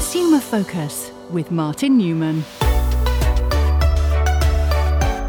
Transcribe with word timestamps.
Consumer 0.00 0.40
Focus 0.40 1.12
with 1.28 1.50
Martin 1.50 1.98
Newman. 1.98 2.42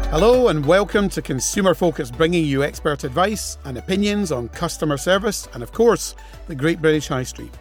Hello 0.08 0.48
and 0.48 0.64
welcome 0.64 1.10
to 1.10 1.20
Consumer 1.20 1.74
Focus, 1.74 2.10
bringing 2.10 2.46
you 2.46 2.62
expert 2.62 3.04
advice 3.04 3.58
and 3.66 3.76
opinions 3.76 4.32
on 4.32 4.48
customer 4.48 4.96
service 4.96 5.46
and, 5.52 5.62
of 5.62 5.72
course, 5.72 6.14
the 6.46 6.54
Great 6.54 6.80
British 6.80 7.08
High 7.08 7.24
Street. 7.24 7.52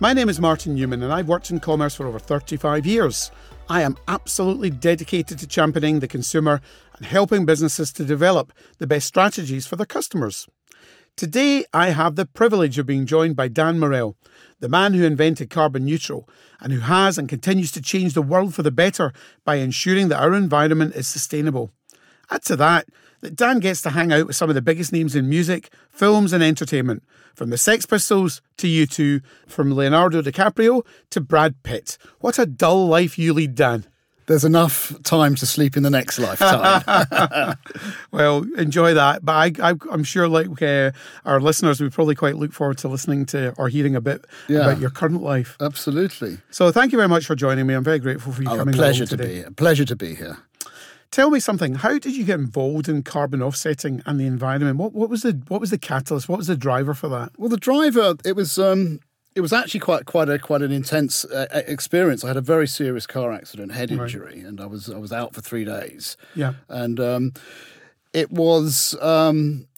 My 0.00 0.12
name 0.12 0.28
is 0.28 0.40
Martin 0.40 0.74
Newman 0.74 1.04
and 1.04 1.12
I've 1.12 1.28
worked 1.28 1.52
in 1.52 1.60
commerce 1.60 1.94
for 1.94 2.08
over 2.08 2.18
35 2.18 2.84
years. 2.84 3.30
I 3.68 3.82
am 3.82 3.96
absolutely 4.08 4.70
dedicated 4.70 5.38
to 5.38 5.46
championing 5.46 6.00
the 6.00 6.08
consumer 6.08 6.60
and 6.96 7.06
helping 7.06 7.46
businesses 7.46 7.92
to 7.92 8.04
develop 8.04 8.52
the 8.78 8.88
best 8.88 9.06
strategies 9.06 9.68
for 9.68 9.76
their 9.76 9.86
customers. 9.86 10.48
Today, 11.16 11.64
I 11.72 11.90
have 11.90 12.16
the 12.16 12.26
privilege 12.26 12.78
of 12.78 12.86
being 12.86 13.04
joined 13.04 13.36
by 13.36 13.48
Dan 13.48 13.78
Morrell, 13.78 14.16
the 14.60 14.68
man 14.68 14.94
who 14.94 15.04
invented 15.04 15.50
carbon 15.50 15.84
neutral 15.84 16.28
and 16.60 16.72
who 16.72 16.80
has 16.80 17.18
and 17.18 17.28
continues 17.28 17.72
to 17.72 17.82
change 17.82 18.14
the 18.14 18.22
world 18.22 18.54
for 18.54 18.62
the 18.62 18.70
better 18.70 19.12
by 19.44 19.56
ensuring 19.56 20.08
that 20.08 20.20
our 20.20 20.34
environment 20.34 20.94
is 20.94 21.08
sustainable. 21.08 21.70
Add 22.30 22.44
to 22.44 22.56
that 22.56 22.86
that 23.20 23.36
Dan 23.36 23.58
gets 23.58 23.82
to 23.82 23.90
hang 23.90 24.12
out 24.12 24.26
with 24.26 24.36
some 24.36 24.48
of 24.48 24.54
the 24.54 24.62
biggest 24.62 24.92
names 24.92 25.14
in 25.14 25.28
music, 25.28 25.70
films, 25.90 26.32
and 26.32 26.42
entertainment, 26.42 27.02
from 27.34 27.50
the 27.50 27.58
Sex 27.58 27.84
Pistols 27.84 28.40
to 28.56 28.66
U2, 28.66 29.22
from 29.46 29.72
Leonardo 29.72 30.22
DiCaprio 30.22 30.86
to 31.10 31.20
Brad 31.20 31.62
Pitt. 31.62 31.98
What 32.20 32.38
a 32.38 32.46
dull 32.46 32.86
life 32.86 33.18
you 33.18 33.34
lead, 33.34 33.54
Dan 33.54 33.86
there's 34.30 34.44
enough 34.44 34.94
time 35.02 35.34
to 35.34 35.44
sleep 35.44 35.76
in 35.76 35.82
the 35.82 35.90
next 35.90 36.16
lifetime. 36.20 37.56
well, 38.12 38.46
enjoy 38.56 38.94
that. 38.94 39.24
But 39.24 39.60
I, 39.60 39.74
am 39.92 40.04
sure, 40.04 40.28
like 40.28 40.62
uh, 40.62 40.92
our 41.24 41.40
listeners, 41.40 41.80
we 41.80 41.90
probably 41.90 42.14
quite 42.14 42.36
look 42.36 42.52
forward 42.52 42.78
to 42.78 42.88
listening 42.88 43.26
to 43.26 43.52
or 43.58 43.68
hearing 43.68 43.96
a 43.96 44.00
bit 44.00 44.24
yeah, 44.46 44.60
about 44.60 44.78
your 44.78 44.90
current 44.90 45.20
life. 45.20 45.56
Absolutely. 45.60 46.38
So, 46.50 46.70
thank 46.70 46.92
you 46.92 46.96
very 46.96 47.08
much 47.08 47.26
for 47.26 47.34
joining 47.34 47.66
me. 47.66 47.74
I'm 47.74 47.82
very 47.82 47.98
grateful 47.98 48.32
for 48.32 48.42
you 48.44 48.50
oh, 48.50 48.56
coming. 48.56 48.72
A 48.72 48.78
pleasure 48.78 49.04
to 49.04 49.16
be. 49.16 49.40
A 49.40 49.50
pleasure 49.50 49.84
to 49.84 49.96
be 49.96 50.14
here. 50.14 50.38
Tell 51.10 51.30
me 51.30 51.40
something. 51.40 51.74
How 51.74 51.98
did 51.98 52.16
you 52.16 52.22
get 52.22 52.38
involved 52.38 52.88
in 52.88 53.02
carbon 53.02 53.42
offsetting 53.42 54.00
and 54.06 54.20
the 54.20 54.26
environment? 54.26 54.76
What, 54.76 54.92
what 54.92 55.10
was 55.10 55.22
the 55.22 55.42
what 55.48 55.60
was 55.60 55.70
the 55.70 55.78
catalyst? 55.78 56.28
What 56.28 56.38
was 56.38 56.46
the 56.46 56.56
driver 56.56 56.94
for 56.94 57.08
that? 57.08 57.32
Well, 57.36 57.48
the 57.48 57.56
driver 57.56 58.14
it 58.24 58.36
was 58.36 58.60
um, 58.60 59.00
it 59.34 59.40
was 59.40 59.52
actually 59.52 59.80
quite 59.80 60.06
quite 60.06 60.28
a 60.28 60.38
quite 60.38 60.62
an 60.62 60.72
intense 60.72 61.24
uh, 61.24 61.46
experience. 61.66 62.24
I 62.24 62.28
had 62.28 62.36
a 62.36 62.42
very 62.42 62.66
serious 62.66 63.06
car 63.06 63.32
accident, 63.32 63.72
head 63.72 63.90
injury, 63.90 64.36
right. 64.36 64.44
and 64.44 64.60
I 64.60 64.66
was 64.66 64.90
I 64.90 64.98
was 64.98 65.12
out 65.12 65.34
for 65.34 65.40
three 65.40 65.64
days. 65.64 66.16
Yeah, 66.34 66.54
and 66.68 66.98
um, 66.98 67.32
it 68.12 68.30
was 68.32 68.96
um, 69.00 69.68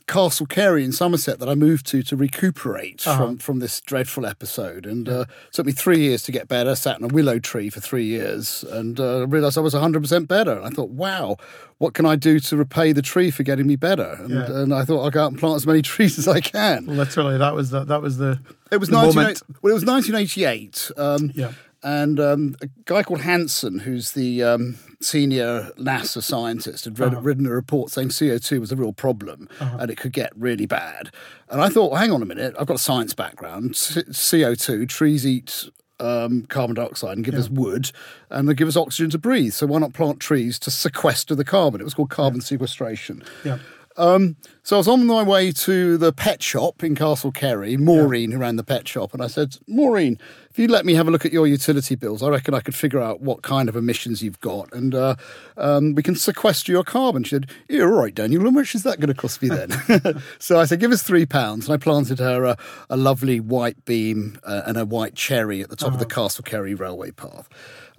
Castle 0.00 0.46
Cary 0.46 0.84
in 0.84 0.92
Somerset 0.92 1.38
that 1.38 1.48
I 1.48 1.54
moved 1.54 1.86
to 1.86 2.02
to 2.02 2.16
recuperate 2.16 3.06
uh-huh. 3.06 3.18
from 3.18 3.38
from 3.38 3.58
this 3.58 3.80
dreadful 3.80 4.26
episode, 4.26 4.86
and 4.86 5.08
uh, 5.08 5.24
took 5.52 5.66
me 5.66 5.72
three 5.72 6.00
years 6.00 6.22
to 6.24 6.32
get 6.32 6.48
better. 6.48 6.74
Sat 6.74 6.98
in 6.98 7.04
a 7.04 7.08
willow 7.08 7.38
tree 7.38 7.70
for 7.70 7.80
three 7.80 8.04
years, 8.04 8.64
and 8.64 8.98
uh, 8.98 9.26
realised 9.26 9.58
I 9.58 9.60
was 9.60 9.74
hundred 9.74 10.02
percent 10.02 10.28
better. 10.28 10.52
And 10.52 10.66
I 10.66 10.70
thought, 10.70 10.90
wow, 10.90 11.36
what 11.78 11.94
can 11.94 12.06
I 12.06 12.16
do 12.16 12.38
to 12.40 12.56
repay 12.56 12.92
the 12.92 13.02
tree 13.02 13.30
for 13.30 13.42
getting 13.42 13.66
me 13.66 13.76
better? 13.76 14.16
And, 14.20 14.30
yeah. 14.30 14.60
and 14.60 14.74
I 14.74 14.84
thought 14.84 15.02
I'll 15.02 15.10
go 15.10 15.24
out 15.24 15.32
and 15.32 15.40
plant 15.40 15.56
as 15.56 15.66
many 15.66 15.82
trees 15.92 16.18
as 16.18 16.28
I 16.28 16.40
can. 16.40 16.86
Literally, 16.86 17.38
that 17.38 17.54
was 17.54 17.70
the, 17.70 17.84
that 17.84 18.02
was 18.02 18.18
the 18.18 18.40
it 18.70 18.78
was 18.78 18.90
nineteen 18.90 19.34
well 19.62 19.70
it 19.70 19.74
was 19.74 19.84
nineteen 19.84 20.14
eighty 20.14 20.44
eight. 20.44 20.90
Um, 20.96 21.32
yeah 21.34 21.52
and 21.82 22.20
um, 22.20 22.56
a 22.60 22.68
guy 22.84 23.02
called 23.02 23.22
Hansen, 23.22 23.80
who's 23.80 24.12
the 24.12 24.42
um, 24.42 24.78
senior 25.00 25.70
NASA 25.78 26.22
scientist, 26.22 26.84
had 26.84 26.98
read, 26.98 27.12
uh-huh. 27.12 27.22
written 27.22 27.46
a 27.46 27.50
report 27.50 27.90
saying 27.90 28.08
CO2 28.08 28.60
was 28.60 28.70
a 28.70 28.76
real 28.76 28.92
problem 28.92 29.48
uh-huh. 29.58 29.78
and 29.80 29.90
it 29.90 29.96
could 29.96 30.12
get 30.12 30.32
really 30.36 30.66
bad. 30.66 31.10
And 31.48 31.60
I 31.60 31.68
thought, 31.68 31.90
well, 31.90 32.00
hang 32.00 32.12
on 32.12 32.22
a 32.22 32.26
minute, 32.26 32.54
I've 32.58 32.66
got 32.66 32.76
a 32.76 32.78
science 32.78 33.14
background. 33.14 33.76
C- 33.76 34.02
CO2, 34.02 34.88
trees 34.88 35.26
eat 35.26 35.68
um, 35.98 36.42
carbon 36.46 36.74
dioxide 36.74 37.16
and 37.16 37.24
give 37.24 37.34
yeah. 37.34 37.40
us 37.40 37.48
wood, 37.48 37.90
and 38.30 38.48
they 38.48 38.54
give 38.54 38.68
us 38.68 38.76
oxygen 38.76 39.10
to 39.10 39.18
breathe. 39.18 39.52
So 39.52 39.66
why 39.66 39.78
not 39.78 39.92
plant 39.92 40.20
trees 40.20 40.58
to 40.60 40.70
sequester 40.70 41.34
the 41.34 41.44
carbon? 41.44 41.80
It 41.80 41.84
was 41.84 41.94
called 41.94 42.10
carbon 42.10 42.40
yeah. 42.40 42.46
sequestration. 42.46 43.22
Yeah. 43.44 43.58
Um, 43.96 44.36
so 44.64 44.76
I 44.76 44.78
was 44.78 44.86
on 44.86 45.06
my 45.06 45.24
way 45.24 45.50
to 45.50 45.98
the 45.98 46.12
pet 46.12 46.40
shop 46.40 46.84
in 46.84 46.94
Castle 46.94 47.32
Cary, 47.32 47.76
Maureen, 47.76 48.30
yeah. 48.30 48.36
who 48.36 48.42
ran 48.42 48.56
the 48.56 48.62
pet 48.62 48.86
shop, 48.86 49.12
and 49.12 49.20
I 49.20 49.26
said, 49.26 49.56
Maureen, 49.66 50.18
if 50.50 50.58
you 50.58 50.68
let 50.68 50.86
me 50.86 50.94
have 50.94 51.08
a 51.08 51.10
look 51.10 51.26
at 51.26 51.32
your 51.32 51.48
utility 51.48 51.96
bills, 51.96 52.22
I 52.22 52.28
reckon 52.28 52.54
I 52.54 52.60
could 52.60 52.74
figure 52.74 53.00
out 53.00 53.20
what 53.20 53.42
kind 53.42 53.68
of 53.68 53.74
emissions 53.74 54.22
you've 54.22 54.40
got, 54.40 54.72
and 54.72 54.94
uh, 54.94 55.16
um, 55.56 55.94
we 55.94 56.02
can 56.02 56.14
sequester 56.14 56.70
your 56.70 56.84
carbon. 56.84 57.24
She 57.24 57.30
said, 57.30 57.50
"Yeah, 57.68 57.82
all 57.82 57.88
right, 57.88 58.14
Daniel. 58.14 58.44
How 58.44 58.50
much 58.50 58.74
is 58.74 58.84
that 58.84 59.00
going 59.00 59.08
to 59.08 59.14
cost 59.14 59.42
me 59.42 59.48
then?" 59.48 60.22
so 60.38 60.60
I 60.60 60.64
said, 60.64 60.78
"Give 60.78 60.92
us 60.92 61.02
three 61.02 61.26
pounds," 61.26 61.66
and 61.66 61.74
I 61.74 61.76
planted 61.76 62.20
her 62.20 62.44
a, 62.44 62.56
a 62.88 62.96
lovely 62.96 63.40
white 63.40 63.84
beam 63.84 64.38
uh, 64.44 64.62
and 64.66 64.76
a 64.76 64.84
white 64.84 65.14
cherry 65.14 65.60
at 65.60 65.70
the 65.70 65.76
top 65.76 65.88
uh-huh. 65.88 65.94
of 65.96 66.00
the 66.00 66.06
uh-huh. 66.06 66.22
Castle 66.22 66.44
Cary 66.44 66.74
railway 66.74 67.10
path. 67.10 67.48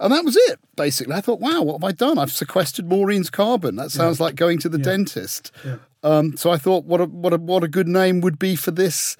And 0.00 0.12
that 0.12 0.24
was 0.24 0.36
it, 0.36 0.58
basically. 0.76 1.14
I 1.14 1.20
thought, 1.20 1.40
wow, 1.40 1.62
what 1.62 1.74
have 1.74 1.84
I 1.84 1.92
done? 1.92 2.18
I've 2.18 2.32
sequestered 2.32 2.88
Maureen's 2.88 3.30
carbon. 3.30 3.76
That 3.76 3.90
sounds 3.90 4.18
yeah. 4.18 4.24
like 4.24 4.34
going 4.34 4.58
to 4.58 4.68
the 4.68 4.78
yeah. 4.78 4.84
dentist. 4.84 5.52
Yeah. 5.64 5.76
Um, 6.04 6.36
so 6.36 6.50
I 6.50 6.58
thought, 6.58 6.84
what 6.84 7.00
a, 7.00 7.06
what, 7.06 7.32
a, 7.32 7.38
what 7.38 7.64
a 7.64 7.68
good 7.68 7.88
name 7.88 8.20
would 8.20 8.38
be 8.38 8.54
for 8.54 8.70
this. 8.70 9.16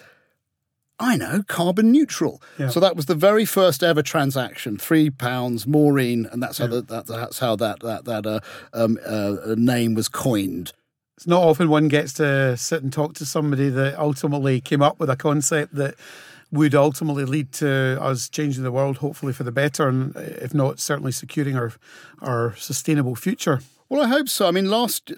I 1.00 1.16
know, 1.16 1.42
carbon 1.48 1.90
neutral. 1.90 2.40
So 2.68 2.78
that 2.78 2.94
was 2.94 3.06
the 3.06 3.16
very 3.16 3.44
first 3.44 3.82
ever 3.82 4.00
transaction, 4.00 4.78
three 4.78 5.10
pounds, 5.10 5.66
Maureen, 5.66 6.28
and 6.30 6.40
that's 6.40 6.58
how 6.58 6.68
the, 6.68 6.82
that, 6.82 7.06
that's 7.06 7.40
how 7.40 7.56
that 7.56 7.80
that 7.80 8.04
that 8.04 8.24
uh, 8.24 8.38
um, 8.72 8.98
uh, 9.04 9.56
name 9.56 9.94
was 9.94 10.08
coined. 10.08 10.72
It's 11.16 11.26
not 11.26 11.42
often 11.42 11.68
one 11.68 11.88
gets 11.88 12.12
to 12.14 12.56
sit 12.56 12.82
and 12.84 12.92
talk 12.92 13.14
to 13.14 13.26
somebody 13.26 13.70
that 13.70 13.98
ultimately 13.98 14.60
came 14.60 14.82
up 14.82 15.00
with 15.00 15.10
a 15.10 15.16
concept 15.16 15.74
that 15.74 15.96
would 16.54 16.74
ultimately 16.74 17.24
lead 17.24 17.52
to 17.52 17.98
us 18.00 18.28
changing 18.28 18.62
the 18.62 18.72
world, 18.72 18.98
hopefully 18.98 19.32
for 19.32 19.42
the 19.42 19.52
better, 19.52 19.88
and 19.88 20.14
if 20.16 20.54
not, 20.54 20.78
certainly 20.78 21.12
securing 21.12 21.56
our 21.56 21.72
our 22.22 22.54
sustainable 22.56 23.16
future. 23.16 23.60
Well, 23.90 24.02
I 24.02 24.08
hope 24.08 24.28
so. 24.28 24.48
I 24.48 24.50
mean, 24.50 24.70
last 24.70 25.12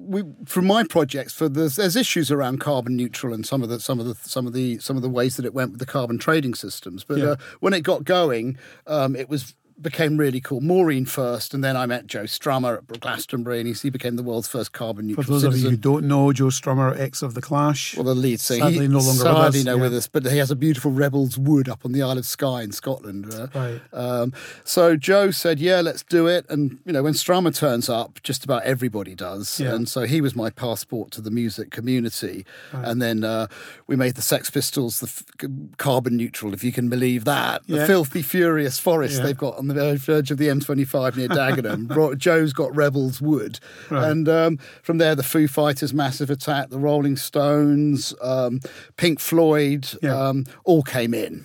we, 0.00 0.24
from 0.44 0.66
my 0.66 0.82
projects, 0.82 1.32
for 1.32 1.48
there's, 1.48 1.76
there's 1.76 1.94
issues 1.94 2.30
around 2.30 2.58
carbon 2.58 2.96
neutral 2.96 3.32
and 3.32 3.46
some 3.46 3.62
of 3.62 3.68
the 3.68 3.78
some 3.78 4.00
of 4.00 4.06
the 4.06 4.14
some 4.16 4.46
of 4.46 4.52
the 4.52 4.78
some 4.78 4.96
of 4.96 5.02
the 5.02 5.08
ways 5.08 5.36
that 5.36 5.46
it 5.46 5.54
went 5.54 5.70
with 5.70 5.80
the 5.80 5.86
carbon 5.86 6.18
trading 6.18 6.54
systems. 6.54 7.04
But 7.04 7.18
yeah. 7.18 7.24
uh, 7.24 7.36
when 7.60 7.72
it 7.72 7.82
got 7.82 8.04
going, 8.04 8.58
um, 8.86 9.14
it 9.14 9.28
was 9.28 9.54
became 9.80 10.16
really 10.16 10.40
cool. 10.40 10.60
Maureen 10.60 11.04
first, 11.04 11.54
and 11.54 11.62
then 11.62 11.76
I 11.76 11.86
met 11.86 12.06
Joe 12.06 12.24
Strummer 12.24 12.78
at 12.78 13.00
Glastonbury, 13.00 13.60
and 13.60 13.68
he, 13.68 13.74
he 13.74 13.90
became 13.90 14.16
the 14.16 14.22
world's 14.22 14.48
first 14.48 14.72
carbon 14.72 15.06
neutral. 15.06 15.24
For 15.24 15.30
those 15.32 15.42
citizen. 15.42 15.58
of 15.60 15.64
you 15.64 15.70
who 15.70 15.76
don't 15.76 16.06
know, 16.06 16.32
Joe 16.32 16.46
Strummer, 16.46 16.98
ex 16.98 17.22
of 17.22 17.34
the 17.34 17.40
Clash, 17.40 17.96
well, 17.96 18.04
the 18.04 18.14
lead 18.14 18.40
singer, 18.40 18.64
sadly 18.64 18.80
he, 18.80 18.88
no 18.88 18.98
longer 18.98 19.22
sadly 19.22 19.44
with 19.44 19.56
us. 19.56 19.64
no 19.64 19.76
yeah. 19.76 19.82
with 19.82 19.94
us, 19.94 20.08
but 20.08 20.26
he 20.26 20.38
has 20.38 20.50
a 20.50 20.56
beautiful 20.56 20.90
Rebels 20.90 21.38
Wood 21.38 21.68
up 21.68 21.84
on 21.84 21.92
the 21.92 22.02
Isle 22.02 22.18
of 22.18 22.26
Skye 22.26 22.62
in 22.62 22.72
Scotland. 22.72 23.32
Uh, 23.32 23.48
right. 23.54 23.80
Um, 23.92 24.32
so 24.64 24.96
Joe 24.96 25.30
said, 25.30 25.58
"Yeah, 25.58 25.80
let's 25.80 26.02
do 26.02 26.26
it." 26.26 26.46
And 26.48 26.78
you 26.84 26.92
know, 26.92 27.02
when 27.02 27.14
Strummer 27.14 27.54
turns 27.54 27.88
up, 27.88 28.22
just 28.22 28.44
about 28.44 28.62
everybody 28.64 29.14
does, 29.14 29.60
yeah. 29.60 29.74
and 29.74 29.88
so 29.88 30.02
he 30.02 30.20
was 30.20 30.36
my 30.36 30.50
passport 30.50 31.10
to 31.12 31.20
the 31.20 31.30
music 31.30 31.70
community. 31.70 32.44
Right. 32.72 32.88
And 32.88 33.00
then 33.00 33.24
uh, 33.24 33.46
we 33.86 33.96
made 33.96 34.14
the 34.14 34.22
Sex 34.22 34.50
Pistols 34.50 35.00
the 35.00 35.06
f- 35.06 35.76
carbon 35.78 36.16
neutral, 36.16 36.52
if 36.52 36.62
you 36.62 36.72
can 36.72 36.88
believe 36.88 37.24
that. 37.24 37.66
The 37.66 37.86
filthy, 37.86 38.22
furious 38.22 38.78
forest 38.78 39.22
they've 39.22 39.36
got 39.36 39.56
on 39.56 39.69
the 39.74 39.96
verge 39.96 40.30
of 40.30 40.38
the 40.38 40.48
M25 40.48 41.16
near 41.16 41.28
Dagenham. 41.30 42.18
Joe's 42.18 42.52
got 42.52 42.74
Rebels 42.74 43.20
Wood. 43.20 43.60
Right. 43.90 44.10
And 44.10 44.28
um, 44.28 44.58
from 44.82 44.98
there, 44.98 45.14
the 45.14 45.22
Foo 45.22 45.48
Fighters, 45.48 45.94
Massive 45.94 46.30
Attack, 46.30 46.70
the 46.70 46.78
Rolling 46.78 47.16
Stones, 47.16 48.14
um, 48.22 48.60
Pink 48.96 49.20
Floyd, 49.20 49.88
yeah. 50.02 50.28
um, 50.28 50.46
all 50.64 50.82
came 50.82 51.14
in. 51.14 51.44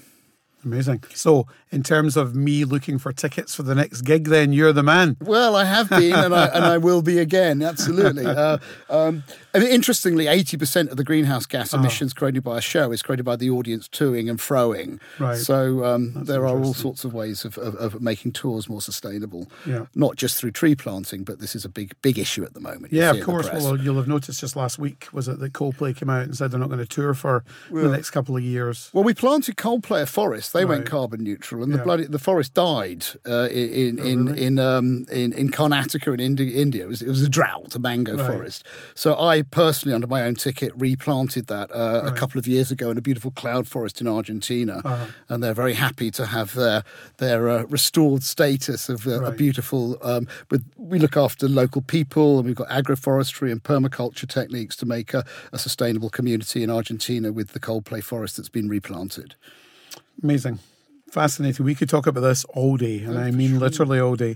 Amazing. 0.64 1.04
So, 1.14 1.48
in 1.76 1.84
terms 1.84 2.16
of 2.16 2.34
me 2.34 2.64
looking 2.64 2.98
for 2.98 3.12
tickets 3.12 3.54
for 3.54 3.62
the 3.62 3.76
next 3.76 4.02
gig, 4.04 4.30
then 4.30 4.54
you're 4.54 4.72
the 4.72 4.82
man. 4.82 5.18
Well, 5.20 5.58
I 5.58 5.66
have 5.66 5.90
been, 5.90 6.16
and 6.16 6.34
I 6.34 6.46
and 6.46 6.64
I 6.64 6.78
will 6.78 7.02
be 7.02 7.20
again. 7.20 7.62
Absolutely. 7.62 8.26
Uh, 8.36 8.58
um, 8.90 9.24
I 9.54 9.60
mean, 9.60 9.70
interestingly, 9.70 10.28
eighty 10.28 10.58
percent 10.58 10.90
of 10.90 10.98
the 10.98 11.04
greenhouse 11.04 11.46
gas 11.46 11.74
ah. 11.74 11.78
emissions 11.78 12.14
oh. 12.16 12.20
created 12.20 12.44
by 12.44 12.58
a 12.58 12.62
show 12.62 12.92
is 12.92 13.02
created 13.02 13.24
by 13.24 13.36
the 13.36 13.50
audience 13.50 13.88
toing 13.88 14.30
and 14.30 14.40
froing. 14.40 15.00
Right. 15.20 15.38
So 15.38 15.86
um, 15.86 16.12
there 16.14 16.46
are 16.46 16.60
all 16.60 16.74
sorts 16.74 17.06
of 17.06 17.14
ways 17.14 17.46
of, 17.46 17.58
of, 17.58 17.76
of, 17.76 18.02
making 18.02 18.34
tours 18.34 18.68
more 18.68 18.82
sustainable. 18.82 19.48
Yeah. 19.66 19.86
Not 19.96 20.16
just 20.16 20.38
through 20.38 20.52
tree 20.52 20.76
planting, 20.76 21.24
but 21.24 21.40
this 21.40 21.56
is 21.56 21.66
a 21.66 21.70
big 21.70 21.96
big 22.02 22.20
issue 22.20 22.44
at 22.44 22.54
the 22.54 22.60
moment. 22.60 22.92
You 22.92 23.00
yeah, 23.00 23.12
of 23.12 23.24
course. 23.24 23.50
Well, 23.52 23.80
you'll 23.80 23.98
have 23.98 24.08
noticed 24.08 24.42
just 24.42 24.56
last 24.56 24.80
week 24.80 25.08
was 25.12 25.28
it 25.28 25.40
that 25.40 25.54
Coldplay 25.54 25.96
came 25.96 26.10
out 26.10 26.24
and 26.24 26.36
said 26.36 26.52
they're 26.52 26.60
not 26.60 26.70
going 26.70 26.80
to 26.80 26.86
tour 26.86 27.14
for 27.14 27.44
well, 27.70 27.84
the 27.84 27.92
next 27.92 28.10
couple 28.10 28.36
of 28.36 28.44
years. 28.44 28.90
Well, 28.92 29.04
we 29.04 29.14
planted 29.14 29.56
Coldplay 29.56 30.02
a 30.02 30.06
forest. 30.06 30.52
They 30.52 30.66
right. 30.66 30.70
went 30.70 30.86
carbon 30.88 31.24
neutral, 31.24 31.64
and 31.66 31.74
yeah. 31.74 31.80
the 31.80 31.84
bloody 31.84 32.06
the 32.06 32.20
forest 32.20 32.54
died 32.54 33.06
uh, 33.28 33.50
in 33.50 34.00
oh, 34.00 34.04
in 34.04 34.26
really? 34.26 34.46
in, 34.46 34.60
um, 34.60 35.06
in 35.12 35.34
in 35.34 35.50
Karnataka 35.50 36.14
in 36.14 36.20
India. 36.20 36.62
India. 36.62 36.86
It 36.86 36.88
was 36.88 37.02
it 37.02 37.10
was 37.10 37.22
a 37.22 37.30
drought, 37.30 37.76
a 37.76 37.80
mango 37.80 38.16
right. 38.16 38.26
forest. 38.26 38.64
So 38.94 39.20
I 39.20 39.42
personally, 39.42 39.94
under 39.94 40.08
my 40.08 40.24
own 40.24 40.36
ticket, 40.36 40.72
replanted 40.76 41.48
that 41.48 41.72
uh, 41.72 42.02
right. 42.04 42.12
a 42.12 42.16
couple 42.16 42.40
of 42.40 42.48
years 42.48 42.72
ago 42.72 42.90
in 42.92 42.98
a 42.98 43.02
beautiful 43.02 43.32
cloud 43.32 43.68
forest 43.68 44.02
in 44.02 44.08
Argentina, 44.08 44.82
uh-huh. 44.84 45.06
and 45.30 45.44
they're 45.44 45.54
very 45.54 45.74
happy 45.74 46.12
to 46.12 46.26
have 46.26 46.54
their 46.54 46.84
their 47.18 47.50
uh, 47.50 47.64
restored 47.64 48.24
status 48.24 48.90
of 48.90 49.08
uh, 49.08 49.22
right. 49.22 49.34
a 49.34 49.36
beautiful. 49.36 49.98
Um, 50.02 50.28
but 50.50 50.62
we 50.78 51.00
look 51.00 51.18
after 51.18 51.48
local 51.48 51.82
people, 51.82 52.38
and 52.38 52.48
we've 52.48 52.56
got 52.56 52.70
agroforestry 52.70 53.52
and 53.52 53.64
permaculture 53.64 54.28
techniques 54.28 54.76
to 54.78 54.86
make 54.86 55.14
a, 55.14 55.26
a 55.52 55.58
sustainable 55.58 56.10
community 56.10 56.64
in 56.64 56.70
Argentina 56.70 57.32
with 57.32 57.50
the 57.52 57.60
Coldplay 57.60 58.04
forest 58.04 58.38
that's 58.38 58.50
been 58.50 58.70
replanted. 58.70 59.36
Amazing. 60.24 60.60
Fascinating. 61.16 61.66
We 61.66 61.76
could 61.76 61.88
talk 61.88 62.08
about 62.08 62.20
this 62.20 62.44
all 62.50 62.76
day, 62.76 63.00
and 63.00 63.18
I 63.18 63.32
mean 63.32 63.58
literally 63.58 64.02
all 64.02 64.18
day. 64.18 64.36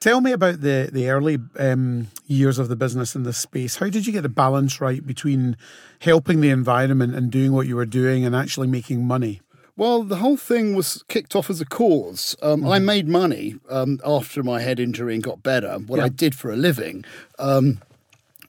Tell 0.00 0.20
me 0.20 0.32
about 0.32 0.60
the 0.60 0.90
the 0.92 1.08
early 1.08 1.38
um, 1.58 2.08
years 2.26 2.58
of 2.58 2.68
the 2.68 2.76
business 2.76 3.16
in 3.16 3.22
this 3.22 3.38
space. 3.38 3.76
How 3.76 3.88
did 3.88 4.06
you 4.06 4.12
get 4.12 4.20
the 4.20 4.28
balance 4.28 4.82
right 4.82 5.04
between 5.06 5.56
helping 6.00 6.42
the 6.42 6.50
environment 6.50 7.14
and 7.14 7.30
doing 7.30 7.52
what 7.52 7.66
you 7.66 7.74
were 7.74 7.86
doing 7.86 8.26
and 8.26 8.36
actually 8.36 8.66
making 8.66 9.06
money? 9.06 9.40
Well, 9.78 10.02
the 10.02 10.16
whole 10.16 10.36
thing 10.36 10.74
was 10.74 11.02
kicked 11.08 11.34
off 11.34 11.48
as 11.48 11.62
a 11.62 11.64
cause. 11.64 12.36
Um, 12.42 12.68
I 12.68 12.80
made 12.80 13.08
money 13.08 13.54
um, 13.70 13.98
after 14.04 14.42
my 14.42 14.60
head 14.60 14.78
injury 14.78 15.14
and 15.14 15.22
got 15.22 15.42
better. 15.42 15.78
What 15.78 16.00
Yeah. 16.00 16.04
I 16.04 16.08
did 16.10 16.34
for 16.34 16.52
a 16.52 16.56
living 16.56 17.02
um, 17.38 17.78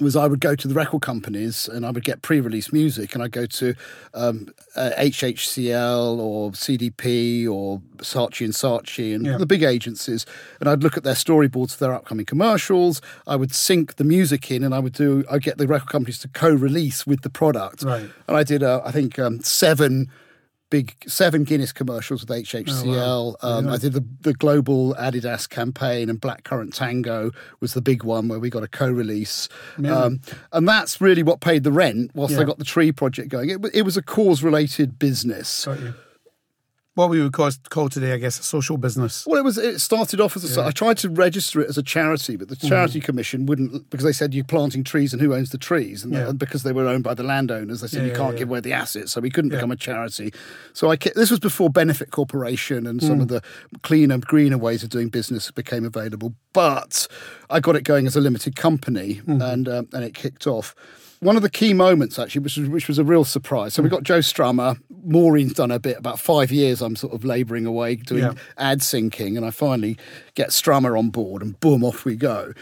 was 0.02 0.16
I 0.16 0.26
would 0.28 0.40
go 0.40 0.56
to 0.56 0.68
the 0.68 0.74
record 0.74 1.02
companies 1.02 1.70
and 1.70 1.86
I 1.86 1.92
would 1.92 2.04
get 2.04 2.22
pre-release 2.22 2.74
music, 2.74 3.14
and 3.14 3.24
I'd 3.24 3.32
go 3.32 3.46
to 3.46 3.76
um, 4.14 4.50
uh, 4.76 4.90
HHCL 4.98 6.18
or 6.20 6.52
CDP 6.52 7.48
or 7.48 7.82
Saatchi 7.98 8.46
and 8.46 8.54
Saatchi 8.54 9.14
and 9.16 9.26
Yeah. 9.26 9.38
the 9.38 9.46
big 9.46 9.64
agencies, 9.64 10.26
and 10.60 10.68
I'd 10.68 10.84
look 10.84 10.98
at 10.98 11.04
their 11.04 11.14
storyboards 11.14 11.74
for 11.76 11.86
their 11.86 11.94
upcoming 11.94 12.26
commercials. 12.26 13.02
I 13.28 13.36
would 13.36 13.54
sync 13.54 13.96
the 13.96 14.04
music 14.04 14.52
in, 14.52 14.64
and 14.64 14.74
I 14.74 14.80
would 14.80 14.94
do. 14.94 15.24
I 15.30 15.38
get 15.38 15.58
the 15.58 15.68
record 15.68 15.90
companies 15.90 16.20
to 16.20 16.28
co-release 16.28 17.06
with 17.06 17.22
the 17.22 17.30
product, 17.30 17.84
Right. 17.84 18.10
and 18.28 18.38
I 18.38 18.44
did, 18.44 18.64
uh, 18.64 18.82
I 18.84 18.92
think, 18.92 19.18
um, 19.20 19.42
seven 19.42 20.10
big 20.72 20.96
seven 21.06 21.44
Guinness 21.44 21.72
commercials 21.72 22.22
with 22.26 22.30
HHCL. 22.30 23.36
um, 23.44 23.68
I 23.68 23.78
did 23.78 23.94
the 23.94 24.04
the 24.22 24.34
global 24.34 24.96
Adidas 24.96 25.48
campaign, 25.48 26.10
and 26.10 26.20
Blackcurrant 26.20 26.74
Tango 26.74 27.30
was 27.60 27.76
the 27.76 27.82
big 27.82 28.04
one 28.04 28.28
where 28.28 28.40
we 28.40 28.50
got 28.50 28.64
a 28.64 28.68
co-release, 28.68 29.48
um, 29.86 30.20
and 30.52 30.68
that's 30.68 31.00
really 31.00 31.22
what 31.22 31.42
paid 31.42 31.64
the 31.64 31.72
rent 31.72 32.10
whilst 32.16 32.34
I 32.42 32.44
got 32.46 32.58
the 32.58 32.66
tree 32.66 32.92
project 32.92 33.30
going. 33.30 33.52
It, 33.52 33.60
it 33.74 33.82
was 33.84 33.98
a 33.98 34.02
cause-related 34.02 34.98
business. 34.98 35.68
What 36.96 37.10
we 37.10 37.22
would 37.24 37.32
call, 37.32 37.50
call 37.70 37.88
today, 37.88 38.12
I 38.12 38.18
guess, 38.18 38.38
a 38.38 38.44
social 38.44 38.76
business. 38.76 39.26
Well, 39.26 39.40
it 39.40 39.46
was. 39.46 39.58
It 39.58 39.80
started 39.80 40.20
off 40.20 40.36
as 40.36 40.58
a. 40.58 40.62
I 40.66 40.72
tried 40.72 40.98
to 40.98 41.10
register 41.10 41.62
it 41.62 41.70
as 41.70 41.78
a 41.78 41.84
charity, 41.84 42.36
but 42.36 42.50
the 42.50 42.56
Mm-hmm. 42.58 42.68
charity 42.68 43.00
commission 43.00 43.46
wouldn't 43.46 43.90
because 43.90 44.04
they 44.04 44.12
said 44.12 44.34
you're 44.34 44.44
planting 44.44 44.84
trees 44.84 45.14
and 45.14 45.22
who 45.22 45.34
owns 45.34 45.52
the 45.52 45.58
trees, 45.58 46.04
and, 46.04 46.12
Yeah. 46.14 46.28
and 46.28 46.38
because 46.38 46.64
they 46.64 46.74
were 46.74 46.88
owned 46.88 47.06
by 47.06 47.14
the 47.14 47.24
landowners, 47.24 47.80
they 47.80 47.88
said 47.88 48.00
Yeah, 48.00 48.06
you 48.08 48.12
yeah, 48.12 48.18
can't 48.18 48.34
yeah. 48.34 48.40
give 48.40 48.50
away 48.50 48.60
the 48.60 48.74
assets, 48.74 49.14
so 49.14 49.22
we 49.22 49.30
couldn't 49.30 49.52
Yeah. 49.52 49.58
become 49.60 49.72
a 49.72 49.78
charity. 49.78 50.34
So 50.74 50.92
I. 50.92 50.98
This 50.98 51.32
was 51.32 51.40
before 51.40 51.70
Benefit 51.70 52.12
Corporation 52.12 52.86
and 52.86 53.00
Mm. 53.00 53.08
some 53.08 53.22
of 53.22 53.30
the 53.30 53.42
cleaner, 53.84 54.18
greener 54.18 54.58
ways 54.58 54.84
of 54.84 54.90
doing 54.90 55.08
business 55.08 55.50
became 55.50 55.86
available. 55.86 56.34
But 56.52 57.08
I 57.50 57.62
got 57.62 57.78
it 57.78 57.86
going 57.86 58.06
as 58.06 58.18
a 58.18 58.22
limited 58.22 58.58
company, 58.58 59.22
Mm-hmm. 59.26 59.42
and 59.42 59.70
um, 59.70 59.88
and 59.94 60.04
it 60.04 60.14
kicked 60.14 60.46
off. 60.46 60.76
One 61.22 61.36
of 61.36 61.44
the 61.44 61.52
key 61.52 61.74
moments, 61.74 62.18
actually, 62.18 62.42
which 62.42 62.58
was, 62.58 62.68
which 62.68 62.88
was 62.88 62.98
a 62.98 63.04
real 63.04 63.24
surprise. 63.24 63.76
So 63.76 63.84
we 63.84 63.90
hmm. 63.90 63.96
got 63.96 64.04
Joe 64.04 64.20
Strummer. 64.20 64.80
Maureen's 65.04 65.54
done 65.54 65.70
a 65.70 65.80
bit. 65.80 65.98
About 65.98 66.20
five 66.20 66.52
years, 66.52 66.82
I'm 66.82 66.96
sort 66.96 67.14
of 67.14 67.24
labouring 67.24 67.68
away 67.68 67.96
doing 67.96 68.24
Yeah. 68.24 68.34
ad 68.58 68.80
syncing, 68.80 69.38
and 69.38 69.46
I 69.46 69.52
finally 69.52 69.98
get 70.34 70.50
Strummer 70.50 70.98
on 70.98 71.10
board, 71.10 71.44
and 71.44 71.60
boom, 71.60 71.84
off 71.84 72.06
we 72.06 72.16
go. 72.16 72.54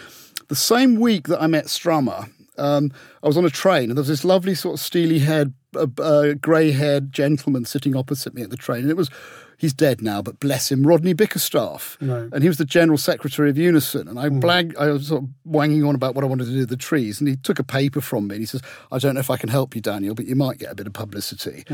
The 0.49 0.55
same 0.55 0.99
week 0.99 1.27
that 1.29 1.41
I 1.41 1.47
met 1.47 1.65
Strummer, 1.65 2.29
um, 2.59 2.91
I 3.23 3.27
was 3.27 3.37
on 3.37 3.45
a 3.45 3.49
train, 3.49 3.89
and 3.89 3.97
there 3.97 4.01
was 4.01 4.07
this 4.07 4.25
lovely 4.25 4.55
sort 4.55 4.75
of 4.75 4.79
steely-haired, 4.79 5.53
uh, 5.75 5.87
uh, 5.97 6.33
grey-haired 6.33 7.11
gentleman 7.11 7.65
sitting 7.65 7.95
opposite 7.95 8.33
me 8.33 8.41
at 8.41 8.49
the 8.49 8.57
train, 8.57 8.81
and 8.81 8.91
it 8.91 8.97
was. 8.97 9.09
He's 9.57 9.73
dead 9.73 10.01
now, 10.01 10.21
but 10.21 10.39
bless 10.39 10.71
him, 10.71 10.87
Rodney 10.87 11.13
Bickerstaffe. 11.13 11.97
Right. 11.99 12.29
And 12.31 12.43
he 12.43 12.47
was 12.47 12.57
the 12.57 12.63
general 12.63 12.97
secretary 12.97 13.49
of 13.49 13.57
Unison. 13.57 14.07
And 14.07 14.17
I 14.17 14.29
blagged, 14.29 14.77
I 14.77 14.87
was 14.87 15.07
sort 15.07 15.23
of 15.23 15.29
wanging 15.43 15.83
on 15.83 15.95
about 15.95 16.15
what 16.15 16.23
I 16.23 16.27
wanted 16.27 16.45
to 16.45 16.51
do 16.51 16.59
with 16.59 16.69
the 16.69 16.77
trees. 16.77 17.19
And 17.19 17.27
he 17.27 17.35
took 17.35 17.59
a 17.59 17.63
paper 17.65 17.99
from 17.99 18.29
me 18.29 18.35
and 18.35 18.41
he 18.41 18.45
says, 18.45 18.61
I 18.89 18.99
don't 18.99 19.15
know 19.15 19.19
if 19.19 19.29
I 19.29 19.35
can 19.35 19.49
help 19.49 19.75
you, 19.75 19.81
Daniel, 19.81 20.15
but 20.15 20.27
you 20.27 20.35
might 20.37 20.59
get 20.59 20.71
a 20.71 20.75
bit 20.75 20.87
of 20.87 20.93
publicity. 20.93 21.65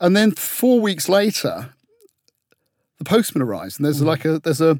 And 0.00 0.16
then 0.16 0.30
four 0.30 0.80
weeks 0.80 1.08
later, 1.08 1.74
the 2.98 3.04
postman 3.04 3.42
arrives 3.42 3.78
and 3.78 3.84
there's 3.84 4.00
like 4.00 4.24
a 4.24 4.38
there's 4.38 4.60
a 4.60 4.78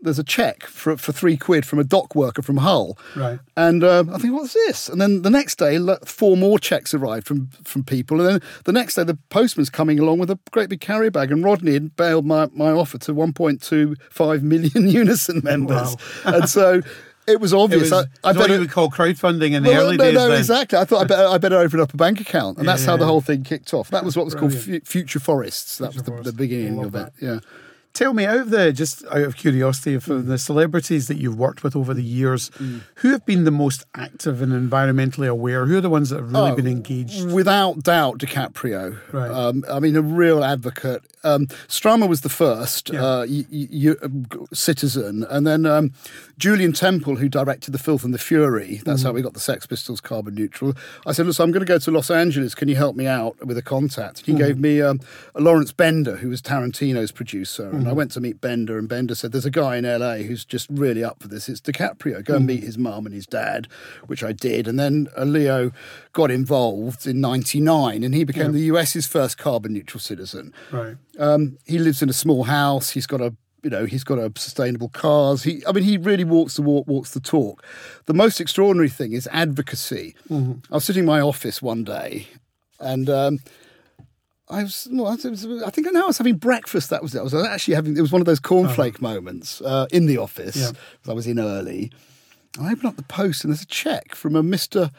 there's 0.00 0.18
a 0.18 0.24
check 0.24 0.62
for 0.64 0.96
for 0.96 1.12
three 1.12 1.36
quid 1.36 1.66
from 1.66 1.78
a 1.78 1.84
dock 1.84 2.14
worker 2.14 2.40
from 2.42 2.58
Hull. 2.58 2.96
Right. 3.16 3.40
And 3.56 3.82
um, 3.82 4.10
I 4.14 4.18
think, 4.18 4.32
what's 4.34 4.54
this? 4.54 4.88
And 4.88 5.00
then 5.00 5.22
the 5.22 5.30
next 5.30 5.58
day, 5.58 5.78
four 6.04 6.36
more 6.36 6.58
checks 6.58 6.94
arrived 6.94 7.26
from 7.26 7.48
from 7.64 7.82
people. 7.84 8.20
And 8.20 8.28
then 8.40 8.42
the 8.64 8.72
next 8.72 8.94
day, 8.94 9.02
the 9.04 9.18
postman's 9.30 9.70
coming 9.70 9.98
along 9.98 10.18
with 10.20 10.30
a 10.30 10.38
great 10.52 10.68
big 10.68 10.80
carrier 10.80 11.10
bag. 11.10 11.32
And 11.32 11.42
Rodney 11.44 11.72
had 11.72 11.96
bailed 11.96 12.24
my, 12.26 12.48
my 12.52 12.70
offer 12.70 12.98
to 12.98 13.12
1.25 13.14 14.42
million 14.42 14.88
Unison 14.88 15.40
members. 15.42 15.96
Wow. 16.24 16.32
And 16.34 16.48
so 16.48 16.80
it 17.26 17.40
was 17.40 17.52
It 17.52 17.56
obvious. 17.58 17.90
was 17.90 18.06
I, 18.24 18.30
I 18.30 18.32
what 18.32 18.50
you 18.50 18.58
would 18.58 18.70
call 18.70 18.90
crowdfunding 18.90 19.52
in 19.52 19.62
the 19.62 19.70
well, 19.70 19.86
early 19.86 19.96
no, 19.96 20.04
days. 20.04 20.14
no, 20.14 20.28
then. 20.28 20.38
exactly. 20.38 20.78
I 20.78 20.84
thought 20.84 21.02
I 21.02 21.04
better, 21.04 21.26
I 21.28 21.38
better 21.38 21.58
open 21.58 21.80
up 21.80 21.92
a 21.92 21.96
bank 21.96 22.20
account, 22.20 22.58
and 22.58 22.66
that's 22.68 22.82
Yeah, 22.82 22.90
how 22.92 22.96
the 22.96 23.06
whole 23.06 23.20
thing 23.20 23.42
kicked 23.42 23.74
off. 23.74 23.90
That 23.90 24.04
was 24.04 24.16
what 24.16 24.24
was 24.24 24.34
called 24.34 24.52
Brilliant. 24.52 24.86
Fu- 24.86 24.90
Future 24.92 25.20
Forests. 25.20 25.78
That 25.78 25.88
was 25.94 26.02
the, 26.04 26.10
Forest. 26.10 26.24
the 26.24 26.32
beginning 26.32 26.78
of 26.82 26.94
love 26.94 27.08
it. 27.08 27.12
Yeah. 27.20 27.40
Tell 27.94 28.14
me, 28.14 28.24
out 28.26 28.36
of 28.38 28.50
the 28.50 28.72
just 28.72 29.04
out 29.06 29.22
of 29.22 29.36
curiosity, 29.36 29.98
for 29.98 30.18
the 30.18 30.38
celebrities 30.38 31.08
that 31.08 31.16
you've 31.16 31.36
worked 31.38 31.64
with 31.64 31.74
over 31.74 31.92
the 31.94 32.02
years, 32.02 32.50
Mm. 32.58 32.82
who 32.96 33.10
have 33.10 33.26
been 33.26 33.42
the 33.44 33.50
most 33.50 33.84
active 33.96 34.40
and 34.40 34.52
environmentally 34.52 35.26
aware? 35.28 35.66
Who 35.66 35.78
are 35.78 35.80
the 35.80 35.90
ones 35.90 36.10
that 36.10 36.16
have 36.20 36.32
really 36.32 36.52
Oh, 36.52 36.54
been 36.56 36.68
engaged? 36.68 37.32
Without 37.32 37.82
doubt, 37.82 38.18
DiCaprio. 38.18 38.98
Right. 39.12 39.30
Um, 39.30 39.64
I 39.68 39.80
mean, 39.80 39.96
a 39.96 40.02
real 40.02 40.44
advocate. 40.44 41.02
Um, 41.34 42.08
was 42.08 42.20
the 42.22 42.28
first 42.28 42.90
Yeah. 42.90 43.04
uh, 43.04 43.26
y- 43.28 43.44
y- 43.52 43.68
y- 43.72 43.94
um, 44.02 44.26
citizen, 44.52 45.24
and 45.28 45.46
then 45.46 45.66
um, 45.66 45.92
Julien 46.38 46.72
Temple, 46.72 47.16
who 47.16 47.28
directed 47.28 47.72
The 47.72 47.78
Filth 47.78 48.04
and 48.04 48.14
the 48.14 48.18
Fury. 48.18 48.80
That's 48.84 49.00
Mm-hmm. 49.00 49.06
how 49.08 49.12
we 49.12 49.22
got 49.22 49.34
the 49.34 49.40
Sex 49.40 49.66
Pistols 49.66 50.00
carbon 50.00 50.34
neutral. 50.34 50.74
I 51.06 51.12
said, 51.12 51.26
"Look, 51.26 51.38
I'm 51.40 51.50
going 51.50 51.64
to 51.66 51.72
go 51.74 51.78
to 51.78 51.90
Los 51.90 52.10
Angeles. 52.10 52.54
Can 52.54 52.68
you 52.68 52.76
help 52.76 52.96
me 52.96 53.06
out 53.06 53.34
with 53.46 53.58
a 53.58 53.62
contact?" 53.62 54.20
He 54.26 54.32
Mm-hmm. 54.32 54.42
gave 54.44 54.58
me 54.58 54.80
um, 54.80 55.00
a 55.34 55.40
Lawrence 55.40 55.72
Bender, 55.72 56.16
who 56.16 56.28
was 56.30 56.40
Tarantino's 56.42 57.12
producer, 57.12 57.68
and 57.68 57.80
Mm-hmm. 57.80 57.88
I 57.88 57.92
went 57.92 58.10
to 58.12 58.20
meet 58.20 58.40
Bender, 58.40 58.78
and 58.78 58.88
Bender 58.88 59.14
said, 59.14 59.32
"There's 59.32 59.46
a 59.46 59.50
guy 59.50 59.76
in 59.76 59.84
LA 59.84 60.18
who's 60.18 60.44
just 60.44 60.66
really 60.70 61.04
up 61.04 61.20
for 61.22 61.28
this. 61.28 61.48
It's 61.48 61.60
DiCaprio. 61.60 62.24
Go 62.24 62.34
and 62.36 62.42
Mm-hmm. 62.42 62.46
meet 62.46 62.62
his 62.64 62.78
mum 62.78 63.06
and 63.06 63.14
his 63.14 63.26
dad," 63.26 63.68
which 64.06 64.22
I 64.24 64.32
did, 64.32 64.66
and 64.68 64.78
then 64.78 65.08
uh, 65.16 65.24
Leo 65.24 65.72
got 66.12 66.30
involved 66.30 67.06
in 67.06 67.20
'99, 67.20 68.02
and 68.04 68.14
he 68.14 68.24
became 68.24 68.52
the 68.52 68.62
US's 68.72 69.06
first 69.06 69.38
carbon 69.38 69.72
neutral 69.74 70.00
citizen. 70.00 70.52
Right. 70.72 70.96
Um, 71.18 71.58
he 71.66 71.78
lives 71.78 72.02
in 72.02 72.08
a 72.08 72.12
small 72.14 72.44
house. 72.44 72.90
He's 72.90 73.06
got 73.06 73.20
a 73.20 73.34
you 73.62 73.70
know 73.70 73.86
he's 73.86 74.04
got 74.04 74.18
a 74.18 74.32
sustainable 74.36 74.88
cars. 74.88 75.42
He 75.42 75.62
I 75.66 75.72
mean 75.72 75.84
he 75.84 75.98
really 75.98 76.24
walks 76.24 76.54
the 76.54 76.62
walk, 76.62 76.86
walks 76.86 77.10
the 77.10 77.20
talk. 77.20 77.64
The 78.06 78.14
most 78.14 78.40
extraordinary 78.40 78.88
thing 78.88 79.12
is 79.12 79.28
advocacy. 79.32 80.14
I 80.70 80.74
was 80.74 80.84
sitting 80.84 81.00
in 81.00 81.06
my 81.06 81.20
office 81.20 81.60
one 81.60 81.84
day, 81.84 82.28
and. 82.80 83.10
Um, 83.10 83.38
I 84.50 84.62
was, 84.62 84.88
well, 84.90 85.08
I 85.08 85.28
was, 85.28 85.44
I 85.62 85.68
think 85.68 85.88
I 85.88 85.90
know 85.90 86.04
I 86.04 86.06
was 86.06 86.16
having 86.16 86.36
breakfast. 86.36 86.88
That 86.88 87.02
was 87.02 87.14
it. 87.14 87.18
I 87.18 87.22
was 87.22 87.34
actually 87.34 87.74
having. 87.74 87.98
It 87.98 88.00
was 88.00 88.12
one 88.12 88.22
of 88.22 88.26
those 88.26 88.40
cornflake 88.40 88.98
moments 88.98 89.60
uh, 89.60 89.86
in 89.90 90.06
the 90.06 90.16
office. 90.16 90.56
Yeah. 90.56 90.70
I 91.06 91.12
was 91.12 91.26
in 91.26 91.38
early. 91.38 91.92
I 92.58 92.72
open 92.72 92.86
up 92.86 92.96
the 92.96 93.02
post 93.02 93.44
and 93.44 93.52
there's 93.52 93.60
a 93.60 93.66
check 93.66 94.14
from 94.14 94.34
a 94.34 94.42
Mister 94.42 94.90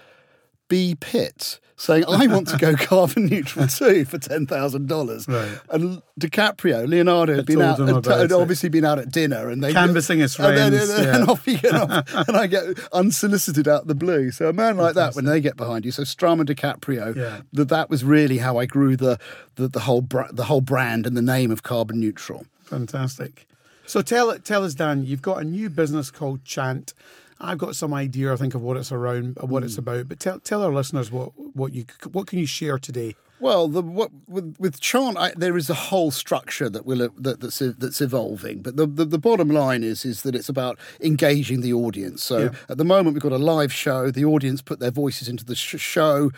B 0.70 0.96
Pitt 1.00 1.60
saying, 1.76 2.04
"I 2.08 2.28
want 2.28 2.48
to 2.50 2.58
go 2.58 2.76
carbon 2.78 3.26
neutral 3.26 3.68
too 3.80 4.06
for 4.06 4.18
ten 4.18 4.46
thousand 4.48 4.88
dollars." 4.88 5.28
Right. 5.28 5.60
And 5.70 6.02
DiCaprio, 6.20 6.88
Leonardo 6.88 7.36
had 7.36 7.46
been 7.46 7.62
out, 7.62 7.80
had, 7.80 8.06
had 8.06 8.32
obviously 8.32 8.70
been 8.70 8.86
out 8.86 9.00
at 9.00 9.12
dinner, 9.12 9.50
and 9.50 9.64
they 9.64 9.74
Canvassing 9.74 10.20
his 10.20 10.38
and 10.40 10.58
then- 10.58 10.72
friends, 10.72 10.90
and, 10.90 11.06
yeah. 11.06 11.16
and 11.18 11.30
off 11.30 11.48
you 11.48 11.58
get 11.58 11.74
off, 11.74 12.14
and 12.28 12.38
I 12.38 12.48
get 12.48 12.64
unsolicited 12.94 13.68
out 13.68 13.88
the 13.88 13.96
blue. 13.96 14.32
So 14.32 14.48
a 14.50 14.54
man 14.54 14.78
like 14.78 14.96
that, 14.96 15.16
when 15.16 15.26
they 15.26 15.42
get 15.42 15.58
behind 15.58 15.86
you, 15.86 15.92
so 15.92 16.04
Strum 16.04 16.40
and 16.40 16.48
DiCaprio, 16.50 17.16
Yeah. 17.16 17.42
that 17.54 17.70
that 17.70 17.90
was 17.90 18.04
really 18.04 18.38
how 18.38 18.58
I 18.58 18.66
grew 18.66 18.96
the 18.96 19.18
the, 19.56 19.68
the 19.68 19.82
whole 19.82 20.02
bra- 20.02 20.32
the 20.32 20.46
whole 20.46 20.62
brand 20.62 21.06
and 21.08 21.16
the 21.18 21.22
name 21.22 21.52
of 21.52 21.64
carbon 21.64 22.00
neutral. 22.00 22.46
Fantastic. 22.66 23.48
So 23.86 24.02
tell 24.04 24.38
tell 24.40 24.64
us, 24.64 24.76
Dan. 24.76 25.04
You've 25.06 25.22
got 25.24 25.42
a 25.42 25.44
new 25.44 25.70
business 25.70 26.12
called 26.12 26.46
Chant. 26.46 26.94
I've 27.40 27.58
got 27.58 27.76
some 27.76 27.94
idea, 27.94 28.34
I 28.34 28.36
think, 28.36 28.54
of 28.56 28.62
what 28.62 28.76
it's 28.78 28.92
around, 28.92 29.38
of 29.38 29.50
what 29.50 29.64
it's 29.64 29.76
Hmm. 29.76 29.80
about. 29.80 30.10
But 30.10 30.20
tell 30.20 30.40
tell 30.40 30.62
our 30.64 30.74
listeners 30.74 31.12
what 31.12 31.32
what 31.56 31.74
you 31.74 31.86
what 32.12 32.28
can 32.28 32.40
you 32.40 32.46
share 32.46 32.78
today. 32.80 33.16
Well, 33.42 33.70
the, 33.70 33.82
what, 33.82 34.12
with, 34.28 34.58
with 34.60 34.82
chant, 34.82 35.16
I, 35.18 35.32
there 35.34 35.56
is 35.56 35.70
a 35.70 35.74
whole 35.74 36.12
structure 36.12 36.70
that 36.70 36.86
will 36.86 37.08
that, 37.18 37.40
that's 37.40 37.60
that's 37.60 38.02
evolving. 38.02 38.62
But 38.62 38.76
the, 38.76 38.86
the, 38.86 39.06
the 39.06 39.18
bottom 39.18 39.48
line 39.50 39.82
is 39.82 40.04
is 40.04 40.24
that 40.24 40.36
it's 40.36 40.50
about 40.50 40.78
engaging 41.00 41.62
the 41.62 41.72
audience. 41.72 42.22
So 42.22 42.38
Yeah. 42.38 42.50
at 42.68 42.78
the 42.78 42.84
moment, 42.84 43.14
we've 43.14 43.24
got 43.24 43.32
a 43.32 43.38
live 43.38 43.72
show. 43.72 44.12
The 44.12 44.26
audience 44.26 44.62
put 44.62 44.80
their 44.82 44.92
voices 44.92 45.30
into 45.30 45.46
the 45.46 45.56
sh- 45.56 45.80
show 45.80 46.32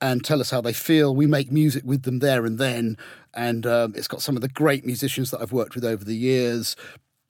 and 0.00 0.24
tell 0.24 0.40
us 0.40 0.50
how 0.50 0.60
they 0.60 0.72
feel. 0.72 1.14
We 1.14 1.26
make 1.28 1.52
music 1.52 1.84
with 1.84 2.02
them 2.02 2.18
there 2.18 2.44
and 2.44 2.58
then, 2.58 2.96
and 3.34 3.64
um, 3.64 3.92
it's 3.96 4.08
got 4.08 4.20
some 4.22 4.34
of 4.34 4.42
the 4.42 4.48
great 4.48 4.84
musicians 4.84 5.30
that 5.30 5.40
I've 5.40 5.52
worked 5.52 5.76
with 5.76 5.84
over 5.84 6.04
the 6.04 6.16
years. 6.16 6.74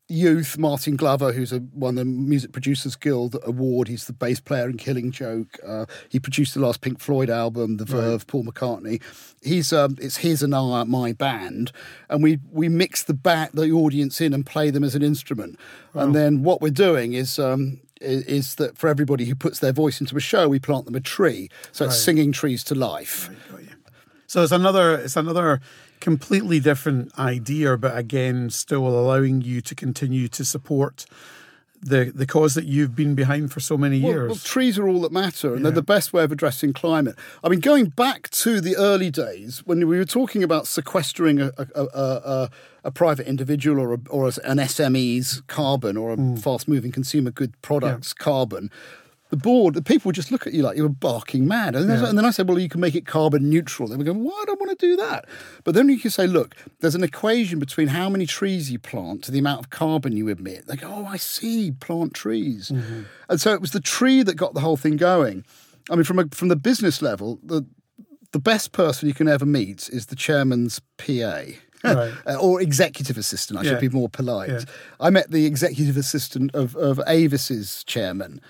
Youth, 0.09 0.57
Martin 0.57 0.97
Glover, 0.97 1.33
who's 1.33 1.53
a, 1.53 1.62
won 1.75 1.95
the 1.97 2.05
Music 2.05 2.53
Producers 2.53 2.97
Guild 2.97 3.37
Award. 3.45 3.88
He's 3.88 4.07
the 4.07 4.15
bass 4.15 4.41
player 4.41 4.69
in 4.69 4.79
Killing 4.79 5.11
Joke. 5.11 5.59
Uh, 5.67 5.85
he 6.09 6.19
produced 6.19 6.55
the 6.55 6.61
last 6.61 6.81
Pink 6.81 6.99
Floyd 6.99 7.29
album, 7.29 7.77
The 7.77 7.85
Verve, 7.85 8.27
Paul 8.27 8.45
McCartney. 8.45 9.03
He's 9.43 9.71
um, 9.71 9.97
it's 10.00 10.19
his 10.19 10.43
and 10.43 10.55
our, 10.55 10.87
my 10.87 11.12
band, 11.12 11.73
and 12.09 12.23
we 12.23 12.38
we 12.50 12.69
mix 12.69 13.03
the 13.03 13.15
back 13.15 13.53
the 13.53 13.71
audience 13.71 14.21
in 14.21 14.33
and 14.33 14.47
play 14.47 14.71
them 14.71 14.83
as 14.83 14.95
an 14.95 15.03
instrument. 15.03 15.59
And 15.93 16.15
then 16.15 16.43
what 16.43 16.61
we're 16.61 16.71
doing 16.71 17.12
is. 17.12 17.38
Um, 17.38 17.81
is 18.00 18.55
that 18.55 18.79
for 18.79 18.87
everybody 18.87 19.25
who 19.25 19.35
puts 19.35 19.59
their 19.59 19.73
voice 19.73 20.00
into 20.00 20.17
a 20.17 20.21
show, 20.21 20.49
we 20.49 20.61
plant 20.61 20.85
them 20.85 20.95
a 20.95 21.00
tree. 21.00 21.49
So 21.73 21.87
it's 21.87 22.00
singing 22.00 22.31
trees 22.31 22.62
to 22.65 22.77
life. 22.77 23.29
So 24.29 24.43
it's 24.45 24.53
another 24.53 24.95
it's 24.95 25.17
another 25.17 25.61
completely 26.00 26.61
different 26.61 27.17
idea, 27.19 27.76
but 27.76 27.97
again, 27.97 28.50
still 28.50 28.87
allowing 28.87 29.40
you 29.43 29.61
to 29.62 29.75
continue 29.75 30.28
to 30.28 30.45
support 30.45 31.05
the 31.81 32.11
the 32.12 32.26
cause 32.26 32.55
that 32.55 32.64
you've 32.64 32.97
been 32.97 33.14
behind 33.14 33.52
for 33.52 33.61
so 33.61 33.78
many 33.78 34.00
Well, 34.02 34.11
years. 34.12 34.28
well, 34.31 34.37
trees 34.38 34.78
are 34.81 34.88
all 34.88 35.00
that 35.02 35.12
matter, 35.12 35.49
and 35.55 35.59
Yeah. 35.59 35.62
they're 35.71 35.76
the 35.76 35.83
best 35.83 36.12
way 36.12 36.25
of 36.25 36.33
addressing 36.33 36.73
climate. 36.73 37.14
I 37.45 37.49
mean, 37.49 37.61
going 37.61 37.87
back 37.90 38.28
to 38.31 38.61
the 38.61 38.76
early 38.76 39.11
days 39.11 39.62
when 39.64 39.87
we 39.87 39.97
were 39.97 40.05
talking 40.05 40.43
about 40.43 40.67
sequestering 40.67 41.40
a, 41.40 41.52
a, 41.57 41.83
a, 41.85 42.50
a, 42.83 42.90
private 42.90 43.28
individual 43.28 43.78
or, 43.81 43.95
a, 43.95 43.99
or 44.11 44.26
an 44.45 44.59
SME's 44.59 45.43
carbon 45.47 45.97
or 45.97 46.11
a 46.11 46.17
Hmm. 46.17 46.35
fast-moving 46.37 46.90
consumer 46.90 47.31
good 47.31 47.52
product's 47.62 48.12
carbon. 48.12 48.71
The 49.30 49.37
board, 49.37 49.75
the 49.75 49.82
people 49.82 50.08
would 50.08 50.14
just 50.14 50.30
look 50.32 50.47
at 50.47 50.54
you 50.54 50.62
like 50.62 50.76
you 50.78 50.85
were 50.85 50.88
barking 50.88 51.47
mad. 51.47 51.76
And, 51.76 51.88
then- 51.90 52.00
Yeah. 52.00 52.08
and 52.08 52.16
then 52.16 52.25
I 52.25 52.30
said, 52.30 52.49
well, 52.49 52.58
you 52.58 52.68
can 52.70 52.80
make 52.80 52.94
it 52.94 53.04
carbon 53.06 53.50
neutral. 53.50 53.87
They 53.88 53.97
were 53.97 54.04
going, 54.04 54.25
why 54.25 54.42
do 54.47 54.52
I 54.52 54.54
want 54.58 54.78
to 54.78 54.87
do 54.87 54.97
that? 54.97 55.26
But 55.64 55.75
then 55.75 55.88
you 55.90 55.99
can 55.99 56.11
say, 56.11 56.26
look, 56.26 56.54
there's 56.80 56.94
an 56.94 57.04
equation 57.04 57.58
between 57.58 57.88
how 57.88 58.08
many 58.08 58.25
trees 58.25 58.70
you 58.73 58.78
plant 58.78 59.23
to 59.25 59.30
the 59.30 59.38
amount 59.38 59.61
of 59.61 59.68
carbon 59.70 60.16
you 60.16 60.28
emit. 60.28 60.66
They 60.66 60.76
go, 60.76 60.88
oh, 60.90 61.04
I 61.06 61.18
see, 61.18 61.73
plant 61.73 62.14
trees. 62.14 62.70
And 63.28 63.38
so 63.40 63.52
it 63.52 63.61
was 63.61 63.73
the 63.73 63.80
tree 63.80 64.23
that 64.23 64.37
got 64.37 64.54
the 64.54 64.61
whole 64.61 64.78
thing 64.78 64.97
going. 64.97 65.44
I 65.90 65.94
mean, 65.94 66.04
from, 66.04 66.18
a, 66.20 66.26
from 66.32 66.49
the 66.49 66.56
business 66.56 67.02
level, 67.02 67.38
the, 67.42 67.66
the 68.32 68.38
best 68.38 68.73
person 68.73 69.08
you 69.08 69.14
can 69.14 69.28
ever 69.28 69.44
meet 69.44 69.90
is 69.92 70.06
the 70.06 70.16
chairman's 70.16 70.80
PA. 70.97 71.42
Right. 71.85 72.12
Uh, 72.26 72.35
or 72.40 72.61
executive 72.61 73.16
assistant, 73.16 73.58
I 73.58 73.62
Yeah. 73.62 73.70
should 73.70 73.80
be 73.80 73.88
more 73.88 74.08
polite. 74.08 74.50
Yeah. 74.50 74.61
I 74.99 75.11
met 75.11 75.30
the 75.30 75.47
executive 75.47 75.97
assistant 75.97 76.52
of, 76.54 76.75
of 76.75 76.99
Avis's 77.06 77.85
chairman, 77.85 78.40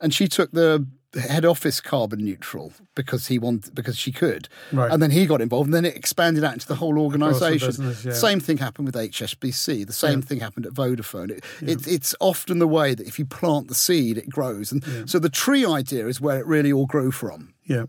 and 0.00 0.12
she 0.14 0.28
took 0.28 0.52
the 0.52 0.86
head 1.18 1.44
office 1.46 1.80
carbon 1.80 2.22
neutral 2.22 2.70
because 2.94 3.28
he 3.28 3.38
wanted 3.38 3.74
because 3.74 3.96
she 3.96 4.12
could, 4.12 4.46
Right. 4.72 4.92
and 4.92 5.02
then 5.02 5.10
he 5.10 5.24
got 5.24 5.40
involved, 5.40 5.68
and 5.68 5.74
then 5.74 5.86
it 5.86 5.96
expanded 5.96 6.44
out 6.44 6.52
into 6.52 6.68
the 6.68 6.74
whole 6.76 6.98
organisation. 6.98 7.68
business, 7.68 8.04
yeah. 8.04 8.12
Same 8.12 8.40
thing 8.40 8.58
happened 8.58 8.86
with 8.86 8.94
HSBC. 8.94 9.86
The 9.86 9.92
same 9.94 10.18
Yeah. 10.20 10.24
thing 10.26 10.40
happened 10.40 10.66
at 10.66 10.74
Vodafone. 10.74 11.30
It, 11.30 11.44
it, 11.62 11.86
it's 11.86 12.14
often 12.20 12.58
the 12.58 12.68
way 12.68 12.94
that 12.94 13.06
if 13.06 13.18
you 13.18 13.24
plant 13.24 13.68
the 13.68 13.74
seed, 13.74 14.18
it 14.18 14.28
grows, 14.28 14.70
and 14.70 14.84
so 15.10 15.18
the 15.18 15.30
tree 15.30 15.64
idea 15.64 16.06
is 16.08 16.20
where 16.20 16.38
it 16.38 16.46
really 16.46 16.72
all 16.72 16.86
grew 16.86 17.10
from. 17.10 17.54
Yeah, 17.64 17.86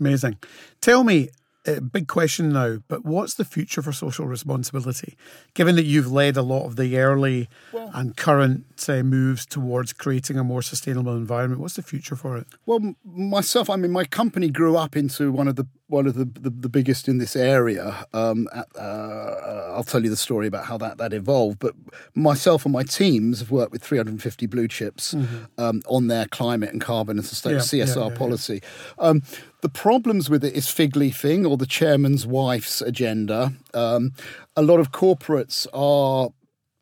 amazing. 0.00 0.36
Tell 0.80 1.04
me, 1.04 1.28
a 1.66 1.80
big 1.80 2.08
question 2.08 2.50
now, 2.50 2.78
but 2.88 3.04
what's 3.04 3.34
the 3.34 3.44
future 3.44 3.82
for 3.82 3.92
social 3.92 4.26
responsibility? 4.26 5.16
Given 5.54 5.76
that 5.76 5.84
you've 5.84 6.10
led 6.10 6.36
a 6.36 6.42
lot 6.42 6.66
of 6.66 6.76
the 6.76 6.96
early 6.98 7.48
and 7.72 8.16
current 8.16 8.64
uh, 8.88 9.02
moves 9.02 9.46
towards 9.46 9.92
creating 9.92 10.38
a 10.38 10.44
more 10.44 10.62
sustainable 10.62 11.16
environment, 11.16 11.60
what's 11.60 11.76
the 11.76 11.82
future 11.82 12.16
for 12.16 12.36
it? 12.36 12.46
Well, 12.64 12.94
myself, 13.04 13.68
I 13.70 13.76
mean, 13.76 13.90
my 13.90 14.04
company 14.04 14.48
grew 14.48 14.76
up 14.76 14.96
into 14.96 15.32
one 15.32 15.48
of 15.48 15.56
the 15.56 15.66
one 15.88 16.06
of 16.08 16.14
the, 16.14 16.24
the, 16.24 16.50
the 16.50 16.68
biggest 16.68 17.06
in 17.08 17.18
this 17.18 17.36
area. 17.36 18.06
Um, 18.12 18.48
at, 18.52 18.66
uh, 18.76 19.72
I'll 19.76 19.84
tell 19.84 20.02
you 20.02 20.10
the 20.10 20.16
story 20.16 20.48
about 20.48 20.64
how 20.64 20.76
that, 20.78 20.98
that 20.98 21.12
evolved. 21.12 21.60
But 21.60 21.74
myself 22.14 22.64
and 22.64 22.72
my 22.72 22.82
teams 22.82 23.38
have 23.38 23.50
worked 23.52 23.70
with 23.70 23.82
350 23.84 24.46
blue 24.46 24.66
chips 24.66 25.14
um, 25.58 25.82
on 25.86 26.08
their 26.08 26.26
climate 26.26 26.70
and 26.72 26.80
carbon 26.80 27.18
and 27.18 27.24
sustain- 27.26 27.52
Mm-hmm. 27.52 27.76
Yeah, 27.76 27.84
yeah, 27.84 27.90
CSR 27.92 27.96
yeah, 27.96 28.08
yeah. 28.12 28.18
policy. 28.18 28.62
Um, 28.98 29.22
the 29.62 29.68
problems 29.68 30.28
with 30.28 30.42
it 30.44 30.54
is 30.54 30.68
fig 30.68 30.96
leafing 30.96 31.46
or 31.46 31.56
the 31.56 31.66
chairman's 31.66 32.26
wife's 32.26 32.80
agenda. 32.82 33.52
Um, 33.72 34.12
a 34.56 34.62
lot 34.62 34.80
of 34.80 34.90
corporates 34.90 35.66
are 35.72 36.30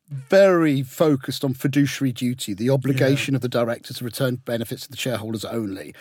very 0.09 0.81
focused 0.83 1.43
on 1.43 1.53
fiduciary 1.53 2.11
duty, 2.11 2.53
the 2.53 2.69
obligation 2.71 3.35
of 3.35 3.41
the 3.41 3.49
director 3.49 3.93
to 3.93 4.03
return 4.03 4.35
benefits 4.37 4.83
to 4.83 4.91
the 4.91 4.97
shareholders 4.97 5.45
only. 5.45 5.93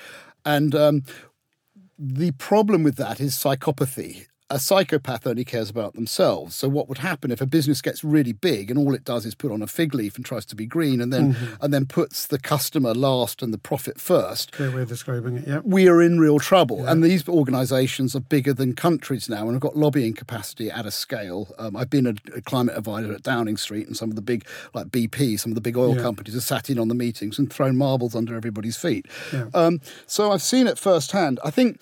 And 0.45 0.75
um, 0.75 1.03
the 1.99 2.33
problem 2.33 2.83
with 2.83 2.97
that 2.97 3.21
is 3.21 3.35
psychopathy. 3.35 4.27
A 4.51 4.59
psychopath 4.59 5.27
only 5.27 5.45
cares 5.45 5.71
about 5.71 5.95
themselves. 5.95 6.55
So 6.55 6.69
what 6.69 6.87
would 6.89 6.99
happen 6.99 7.31
if 7.31 7.41
a 7.41 7.47
business 7.47 7.81
gets 7.81 8.05
really 8.05 8.33
big 8.33 8.71
and 8.71 8.79
all 8.79 8.95
it 8.95 9.03
does 9.03 9.25
is 9.25 9.35
put 9.35 9.51
on 9.51 9.63
a 9.63 9.67
fig 9.67 9.95
leaf 9.95 10.17
and 10.17 10.25
tries 10.25 10.45
to 10.47 10.55
be 10.55 10.67
green 10.67 11.01
and 11.01 11.11
then 11.11 11.35
and 11.63 11.73
then 11.73 11.87
puts 11.87 12.27
the 12.27 12.39
customer 12.39 12.93
last 12.93 13.43
and 13.43 13.55
the 13.55 13.59
profit 13.59 13.99
first? 13.99 14.53
Great 14.53 14.75
way 14.75 14.83
of 14.83 14.89
describing 14.89 15.39
it, 15.39 15.49
yeah. 15.49 15.61
we 15.65 15.89
are 15.89 16.03
in 16.03 16.21
real 16.21 16.39
trouble. 16.39 16.87
And 16.87 17.03
these 17.03 17.27
organisations 17.27 18.15
are 18.15 18.21
bigger 18.21 18.53
than 18.53 18.75
countries 18.75 19.31
now 19.31 19.45
and 19.45 19.53
have 19.53 19.61
got 19.61 19.77
lobbying 19.79 20.13
capacity 20.13 20.71
at 20.71 20.85
a 20.85 20.91
scale. 20.91 21.55
Um, 21.59 21.75
I've 21.75 21.91
been 21.91 22.07
a, 22.07 22.15
a 22.37 22.43
climate 22.43 22.77
advisor 22.77 23.15
at 23.15 23.23
Downing 23.23 23.57
Street, 23.57 23.87
and 23.87 23.97
some 23.97 24.11
of 24.11 24.17
the 24.17 24.23
big, 24.23 24.47
like 24.75 24.89
BP, 24.89 25.41
some 25.41 25.53
of 25.53 25.55
the 25.55 25.63
big 25.63 25.79
oil 25.79 25.97
Yeah. 25.97 26.03
companies 26.03 26.35
have 26.35 26.43
sat 26.43 26.69
in 26.69 26.79
on 26.79 26.89
the 26.89 26.95
meetings 26.95 27.39
and 27.39 27.51
thrown 27.51 27.79
marbles 27.79 28.15
under 28.15 28.37
everybody's 28.37 28.77
feet. 28.77 29.07
Yeah. 29.33 29.47
Um, 29.55 29.81
so 30.07 30.33
I've 30.33 30.43
seen 30.43 30.67
it 30.67 30.79
firsthand. 30.79 31.41
I 31.43 31.51
think 31.51 31.81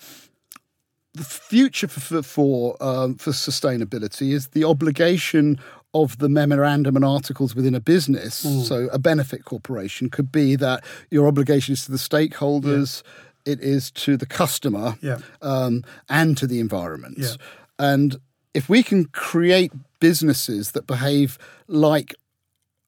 the 1.13 1.23
future 1.23 1.87
for 1.87 1.99
for 1.99 2.23
for, 2.23 2.83
um, 2.83 3.15
for 3.15 3.31
sustainability 3.31 4.31
is 4.33 4.47
the 4.47 4.63
obligation 4.63 5.59
of 5.93 6.17
the 6.17 6.27
memorandum 6.29 6.95
and 6.95 7.05
articles 7.05 7.53
within 7.55 7.75
a 7.75 7.79
business. 7.79 8.33
So 8.67 8.87
a 8.91 8.97
benefit 8.97 9.45
corporation 9.45 10.09
could 10.09 10.31
be 10.31 10.55
that 10.55 10.83
your 11.11 11.27
obligation 11.27 11.73
is 11.73 11.85
to 11.85 11.91
the 11.91 11.97
stakeholders, 11.99 13.03
it 13.45 13.59
is 13.61 13.91
to 13.91 14.17
the 14.17 14.25
customer, 14.25 14.95
Yeah. 15.01 15.19
um, 15.43 15.83
and 16.09 16.35
to 16.37 16.47
the 16.47 16.59
environment. 16.59 17.19
Yeah. 17.19 17.35
And 17.77 18.15
if 18.55 18.69
we 18.69 18.81
can 18.81 19.05
create 19.05 19.71
businesses 19.99 20.71
that 20.71 20.87
behave 20.87 21.37
like 21.67 22.15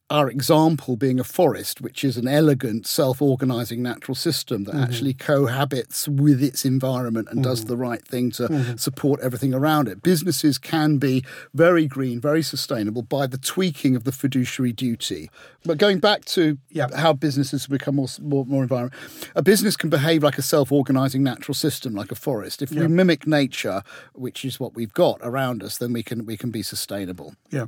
our 0.09 0.29
example 0.29 0.95
being 0.95 1.19
a 1.19 1.23
forest, 1.23 1.81
which 1.81 2.03
is 2.03 2.15
an 2.15 2.27
elegant, 2.27 2.85
self 2.85 3.21
organizing 3.21 3.81
natural 3.81 4.13
system 4.13 4.65
that 4.65 4.75
mm-hmm. 4.75 4.83
actually 4.83 5.13
cohabits 5.13 6.07
with 6.07 6.43
its 6.43 6.63
environment 6.63 7.27
and 7.31 7.43
does 7.43 7.61
mm-hmm. 7.61 7.69
the 7.69 7.77
right 7.77 8.07
thing 8.07 8.29
to 8.31 8.43
mm-hmm. 8.43 8.75
support 8.75 9.19
everything 9.21 9.53
around 9.53 9.87
it. 9.87 10.03
Businesses 10.03 10.59
can 10.59 10.97
be 10.97 11.23
very 11.55 11.87
green, 11.87 12.21
very 12.21 12.43
sustainable 12.43 13.01
by 13.01 13.25
the 13.25 13.39
tweaking 13.39 13.95
of 13.95 14.03
the 14.03 14.11
fiduciary 14.11 14.71
duty. 14.71 15.31
But 15.63 15.79
going 15.79 15.99
back 15.99 16.25
to 16.25 16.59
Yeah. 16.69 16.95
how 16.95 17.13
businesses 17.13 17.65
become 17.65 17.95
more, 17.95 18.09
more, 18.21 18.45
more 18.45 18.61
environment, 18.61 18.93
a 19.35 19.41
business 19.41 19.75
can 19.75 19.89
behave 19.89 20.21
like 20.21 20.37
a 20.37 20.43
self 20.43 20.71
organizing 20.71 21.23
natural 21.23 21.55
system, 21.55 21.95
like 21.95 22.11
a 22.11 22.15
forest. 22.15 22.61
If 22.61 22.71
Yeah. 22.71 22.81
we 22.81 22.87
mimic 22.89 23.25
nature, 23.25 23.81
which 24.13 24.45
is 24.45 24.59
what 24.59 24.75
we've 24.75 24.93
got 24.93 25.19
around 25.23 25.63
us, 25.63 25.79
then 25.79 25.93
we 25.93 26.03
can, 26.03 26.27
we 26.27 26.37
can 26.37 26.51
be 26.51 26.61
sustainable. 26.61 27.33
Yeah, 27.49 27.65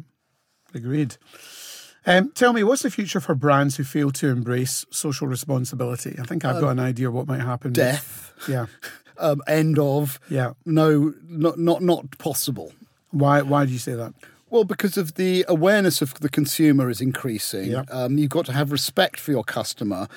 agreed. 0.75 1.17
Um, 2.07 2.31
tell 2.31 2.53
me, 2.53 2.63
what's 2.63 2.81
the 2.83 2.89
future 2.89 3.19
for 3.19 3.35
brands 3.35 3.75
who 3.75 3.83
fail 3.83 4.11
to 4.11 4.29
embrace 4.29 4.85
social 4.89 5.27
responsibility? 5.27 6.15
I 6.17 6.23
think 6.23 6.45
I've 6.45 6.61
got 6.61 6.69
an 6.69 6.79
idea 6.79 7.11
what 7.11 7.27
might 7.27 7.41
happen. 7.41 7.73
Death. 7.73 8.31
Yeah, 8.47 8.67
um, 9.19 9.41
end 9.45 9.77
of 9.77 10.19
yeah. 10.29 10.53
no 10.65 11.13
not 11.27 11.59
not 11.59 11.81
not 11.81 12.17
possible 12.17 12.71
Why? 13.11 13.41
Why 13.41 13.65
do 13.65 13.71
you 13.73 13.79
say 13.79 13.93
that? 13.93 14.13
well 14.49 14.63
because 14.63 14.95
of 14.97 15.15
the 15.15 15.43
awareness 15.49 16.01
of 16.01 16.13
the 16.21 16.29
consumer 16.29 16.89
is 16.89 17.01
increasing 17.01 17.71
Yeah. 17.71 17.83
um, 17.91 18.17
you've 18.17 18.29
got 18.29 18.45
to 18.45 18.53
have 18.53 18.71
respect 18.71 19.19
for 19.19 19.31
your 19.31 19.43
customer 19.43 20.07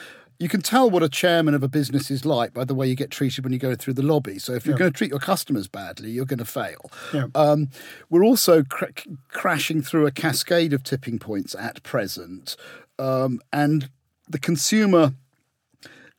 you 0.41 0.49
can 0.49 0.63
tell 0.63 0.91
what 0.91 1.03
a 1.03 1.09
chairman 1.09 1.55
of 1.55 1.63
a 1.63 1.69
business 1.69 2.11
is 2.11 2.25
like 2.25 2.53
by 2.55 2.65
the 2.65 2.75
way 2.75 2.89
you 2.89 2.97
get 2.97 3.11
treated 3.11 3.45
when 3.45 3.53
you 3.53 3.59
go 3.59 3.75
through 3.77 3.93
the 3.93 4.03
lobby. 4.03 4.39
So 4.39 4.55
if 4.55 4.65
you're 4.67 4.75
Yeah. 4.75 4.79
going 4.81 4.93
to 4.93 4.97
treat 4.97 5.11
your 5.11 5.21
customers 5.21 5.69
badly, 5.69 6.11
you're 6.11 6.25
going 6.25 6.39
to 6.39 6.45
fail. 6.47 6.91
Yeah. 7.13 7.27
Um, 7.35 7.69
we're 8.09 8.25
also 8.25 8.65
cra- 8.65 8.93
crashing 9.29 9.83
through 9.83 10.07
a 10.07 10.11
cascade 10.11 10.73
of 10.73 10.83
tipping 10.83 11.19
points 11.19 11.55
at 11.55 11.83
present, 11.83 12.57
um, 12.99 13.41
and 13.53 13.91
the 14.29 14.39
consumer 14.39 15.13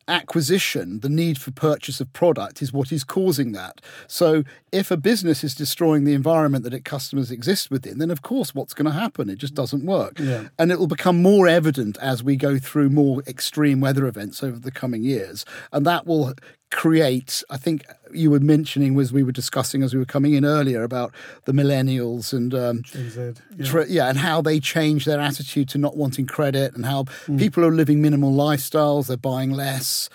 acquisition, 0.08 1.00
the 1.00 1.10
need 1.10 1.38
for 1.40 1.51
purchase 1.51 2.01
of 2.01 2.12
product 2.13 2.62
is 2.62 2.74
what 2.74 2.92
is 2.92 3.04
causing 3.04 3.54
that. 3.54 3.82
So 4.08 4.44
if 4.72 4.90
a 4.92 4.98
business 4.98 5.44
is 5.44 5.54
destroying 5.54 6.06
the 6.06 6.13
environment 6.13 6.63
that 6.63 6.74
its 6.74 6.84
customers 6.84 7.30
exist 7.32 7.70
within, 7.70 7.98
then 7.98 8.10
of 8.12 8.22
course 8.22 8.56
what's 8.56 8.74
going 8.74 8.86
to 8.86 8.92
happen? 8.92 9.30
It 9.30 9.38
just 9.38 9.54
doesn't 9.54 9.86
work. 9.86 10.18
Yeah. 10.20 10.48
And 10.58 10.72
it 10.72 10.80
will 10.80 10.88
become 10.88 11.22
more 11.22 11.48
evident 11.48 11.98
as 12.01 12.24
we 12.24 12.36
go 12.38 12.58
through 12.58 12.90
more 12.90 13.22
extreme 13.28 13.82
weather 13.82 14.06
events 14.08 14.42
over 14.42 14.58
the 14.60 14.72
coming 14.72 15.04
years. 15.04 15.46
And 15.74 15.86
that 15.86 16.08
will 16.08 16.34
create, 16.72 17.44
I 17.50 17.58
think 17.58 17.86
you 18.13 18.32
were 18.32 18.40
mentioning 18.40 18.98
as 18.98 19.12
we 19.12 19.24
were 19.24 19.34
discussing 19.34 19.84
as 19.84 19.94
we 19.94 20.00
were 20.00 20.06
coming 20.06 20.34
in 20.36 20.46
earlier 20.46 20.84
about 20.84 21.13
the 21.44 21.51
millennials 21.51 22.32
and 22.32 22.54
um, 22.54 22.84
Z. 22.86 23.34
Yeah. 23.58 23.66
Tr- 23.66 23.82
yeah, 23.90 24.08
and 24.08 24.18
how 24.18 24.42
they 24.42 24.62
change 24.62 25.04
their 25.04 25.20
attitude 25.20 25.68
to 25.70 25.78
not 25.78 25.98
wanting 25.98 26.28
credit, 26.28 26.74
and 26.74 26.86
how 26.86 27.04
Hmm. 27.25 27.38
people 27.38 27.66
are 27.66 27.74
living 27.74 28.01
minimal 28.01 28.32
lifestyles, 28.34 29.08
they're 29.08 29.18
buying 29.18 29.51
less. 29.51 30.08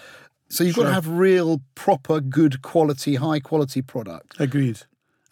So 0.48 0.64
you've 0.64 0.76
got 0.76 0.84
to 0.84 0.92
have 0.92 1.08
real, 1.08 1.60
proper, 1.74 2.20
good 2.20 2.62
quality, 2.62 3.16
high 3.16 3.40
quality 3.40 3.82
product. 3.82 4.38
Agreed. 4.38 4.80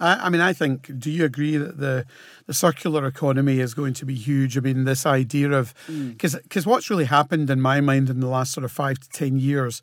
I, 0.00 0.26
I 0.26 0.28
mean, 0.28 0.40
I 0.40 0.52
think. 0.52 0.90
Do 0.98 1.10
you 1.10 1.24
agree 1.24 1.56
that 1.56 1.78
the 1.78 2.04
the 2.46 2.54
circular 2.54 3.06
economy 3.06 3.60
is 3.60 3.74
going 3.74 3.94
to 3.94 4.04
be 4.04 4.14
huge? 4.14 4.58
I 4.58 4.60
mean, 4.60 4.84
this 4.84 5.06
idea 5.06 5.52
of 5.52 5.74
mm. 5.86 6.12
because 6.12 6.66
what's 6.66 6.90
really 6.90 7.04
happened 7.04 7.48
in 7.48 7.60
my 7.60 7.80
mind 7.80 8.10
in 8.10 8.20
the 8.20 8.26
last 8.26 8.52
sort 8.52 8.64
of 8.64 8.72
five 8.72 8.98
to 8.98 9.08
ten 9.10 9.38
years 9.38 9.80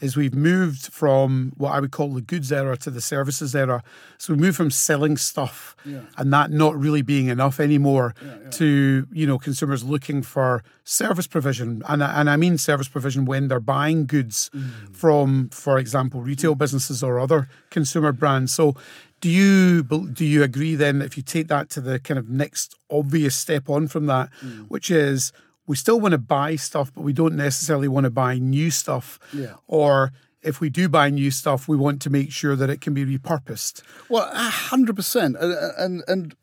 is 0.00 0.16
we've 0.16 0.34
moved 0.34 0.92
from 0.92 1.52
what 1.56 1.72
I 1.72 1.80
would 1.80 1.90
call 1.90 2.14
the 2.14 2.20
goods 2.20 2.52
era 2.52 2.76
to 2.78 2.90
the 2.90 3.00
services 3.00 3.54
era. 3.54 3.82
So 4.16 4.32
we 4.34 4.40
moved 4.40 4.56
from 4.56 4.70
selling 4.70 5.16
stuff 5.16 5.76
and 6.16 6.32
that 6.32 6.50
not 6.50 6.76
really 6.76 7.02
being 7.02 7.28
enough 7.28 7.60
anymore 7.60 8.14
to 8.52 9.06
you 9.12 9.26
know 9.26 9.38
consumers 9.38 9.84
looking 9.84 10.22
for 10.22 10.62
service 10.84 11.26
provision, 11.26 11.82
and 11.86 12.02
I, 12.02 12.20
and 12.20 12.30
I 12.30 12.36
mean 12.36 12.56
service 12.56 12.88
provision 12.88 13.26
when 13.26 13.48
they're 13.48 13.60
buying 13.60 14.06
goods 14.06 14.50
mm. 14.54 14.70
from, 14.96 15.50
for 15.50 15.78
example, 15.78 16.22
retail 16.22 16.54
mm. 16.54 16.58
businesses 16.58 17.02
or 17.02 17.18
other 17.18 17.48
consumer 17.70 18.10
brands. 18.10 18.52
So 18.52 18.74
Do 19.20 19.28
you 19.28 19.82
do 19.82 20.24
you 20.24 20.42
agree 20.42 20.74
then 20.76 21.02
if 21.02 21.16
you 21.16 21.22
take 21.22 21.48
that 21.48 21.70
to 21.70 21.80
the 21.80 21.98
kind 21.98 22.18
of 22.18 22.28
next 22.28 22.74
obvious 22.90 23.34
step 23.36 23.68
on 23.68 23.88
from 23.88 24.06
that, 24.06 24.30
Mm. 24.44 24.66
which 24.68 24.90
is 24.90 25.32
we 25.66 25.76
still 25.76 26.00
want 26.00 26.12
to 26.12 26.18
buy 26.18 26.56
stuff, 26.56 26.92
but 26.94 27.02
we 27.02 27.12
don't 27.12 27.36
necessarily 27.36 27.88
want 27.88 28.04
to 28.04 28.10
buy 28.10 28.38
new 28.38 28.70
stuff, 28.70 29.18
Yeah. 29.34 29.54
or 29.66 30.12
if 30.42 30.60
we 30.60 30.70
do 30.70 30.88
buy 30.88 31.10
new 31.10 31.30
stuff, 31.30 31.68
we 31.68 31.76
want 31.76 32.00
to 32.02 32.10
make 32.10 32.30
sure 32.30 32.54
that 32.56 32.70
it 32.70 32.80
can 32.80 32.94
be 32.94 33.04
repurposed. 33.04 33.82
Well, 34.08 34.30
a 34.32 34.48
hundred 34.70 34.94
percent, 34.96 35.36
and 35.40 35.52
and 35.76 36.02
and 36.08 36.34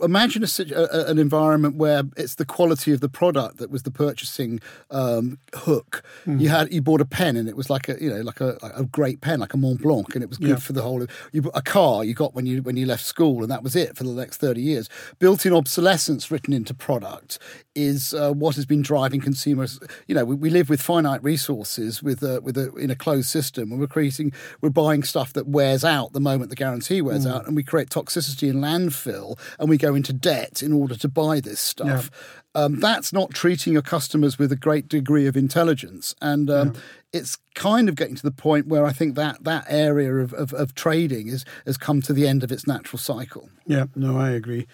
imagine 0.00 0.44
a, 0.44 0.48
a, 0.74 1.04
an 1.10 1.18
environment 1.18 1.76
where 1.76 2.02
it's 2.16 2.36
the 2.36 2.44
quality 2.44 2.92
of 2.92 3.00
the 3.00 3.08
product 3.08 3.58
that 3.58 3.70
was 3.70 3.82
the 3.82 3.90
purchasing 3.90 4.60
um, 4.90 5.38
hook. 5.54 6.02
Hmm. 6.24 6.38
You 6.38 6.48
had 6.48 6.72
you 6.72 6.82
bought 6.82 7.00
a 7.00 7.04
pen, 7.04 7.36
and 7.36 7.48
it 7.48 7.56
was 7.56 7.68
like 7.70 7.88
a 7.88 7.96
you 8.00 8.10
know 8.10 8.20
like 8.22 8.40
a, 8.40 8.56
a 8.62 8.84
great 8.84 9.20
pen, 9.20 9.40
like 9.40 9.54
a 9.54 9.56
Mont 9.56 9.82
Blanc, 9.82 10.14
and 10.14 10.22
it 10.22 10.28
was 10.28 10.38
good 10.38 10.48
Yeah. 10.50 10.56
for 10.56 10.72
the 10.72 10.82
whole. 10.82 11.02
Of, 11.02 11.10
you 11.32 11.42
bought 11.42 11.56
a 11.56 11.62
car 11.62 12.04
you 12.04 12.14
got 12.14 12.34
when 12.34 12.46
you 12.46 12.62
when 12.62 12.76
you 12.76 12.86
left 12.86 13.04
school, 13.04 13.42
and 13.42 13.50
that 13.50 13.62
was 13.62 13.74
it 13.76 13.96
for 13.96 14.04
the 14.04 14.10
next 14.12 14.38
thirty 14.38 14.60
years. 14.62 14.88
Built-in 15.18 15.52
obsolescence 15.52 16.30
written 16.30 16.52
into 16.52 16.74
product 16.74 17.38
is 17.74 18.14
uh, 18.14 18.32
what 18.32 18.56
has 18.56 18.66
been 18.66 18.82
driving 18.82 19.20
consumers. 19.20 19.78
You 20.06 20.14
know, 20.14 20.24
we, 20.24 20.34
we 20.34 20.50
live 20.50 20.68
with 20.68 20.80
finite 20.82 21.22
resources 21.22 22.02
with 22.02 22.22
a, 22.22 22.40
with 22.40 22.56
a 22.56 22.74
in 22.76 22.90
a 22.90 22.96
closed 22.96 23.28
system, 23.28 23.70
and 23.70 23.80
we're 23.80 23.86
creating 23.86 24.32
we're 24.60 24.70
buying 24.70 25.02
stuff 25.02 25.32
that 25.34 25.46
wears 25.46 25.84
out 25.84 26.12
the 26.12 26.20
moment 26.20 26.50
the 26.50 26.56
guarantee 26.56 27.00
wears 27.02 27.18
Mm. 27.26 27.32
out, 27.34 27.46
and 27.46 27.56
we 27.56 27.62
create 27.64 27.88
toxicity 27.90 28.48
in 28.48 28.56
landfill, 28.60 29.38
and 29.58 29.68
we 29.68 29.76
go 29.76 29.94
into 29.94 30.12
debt 30.12 30.62
in 30.62 30.72
order 30.72 30.96
to 30.96 31.08
buy 31.08 31.40
this 31.40 31.60
stuff. 31.60 32.10
Um, 32.54 32.80
that's 32.80 33.12
not 33.12 33.30
treating 33.30 33.72
your 33.72 33.82
customers 33.82 34.38
with 34.38 34.50
a 34.50 34.56
great 34.56 34.88
degree 34.88 35.26
of 35.26 35.36
intelligence, 35.36 36.14
and 36.20 36.50
um, 36.50 36.74
it's 37.12 37.38
kind 37.54 37.88
of 37.88 37.94
getting 37.94 38.16
to 38.16 38.22
the 38.22 38.32
point 38.32 38.66
where 38.66 38.84
I 38.84 38.92
think 38.92 39.14
that 39.14 39.44
that 39.44 39.66
area 39.68 40.14
of, 40.16 40.32
of, 40.32 40.52
of 40.54 40.74
trading 40.74 41.28
is 41.28 41.44
has 41.66 41.76
come 41.76 42.02
to 42.02 42.12
the 42.12 42.26
end 42.26 42.42
of 42.42 42.50
its 42.50 42.66
natural 42.66 42.98
cycle. 42.98 43.48
Yeah, 43.66 43.84
no, 43.94 44.18
I 44.18 44.30
agree. 44.30 44.66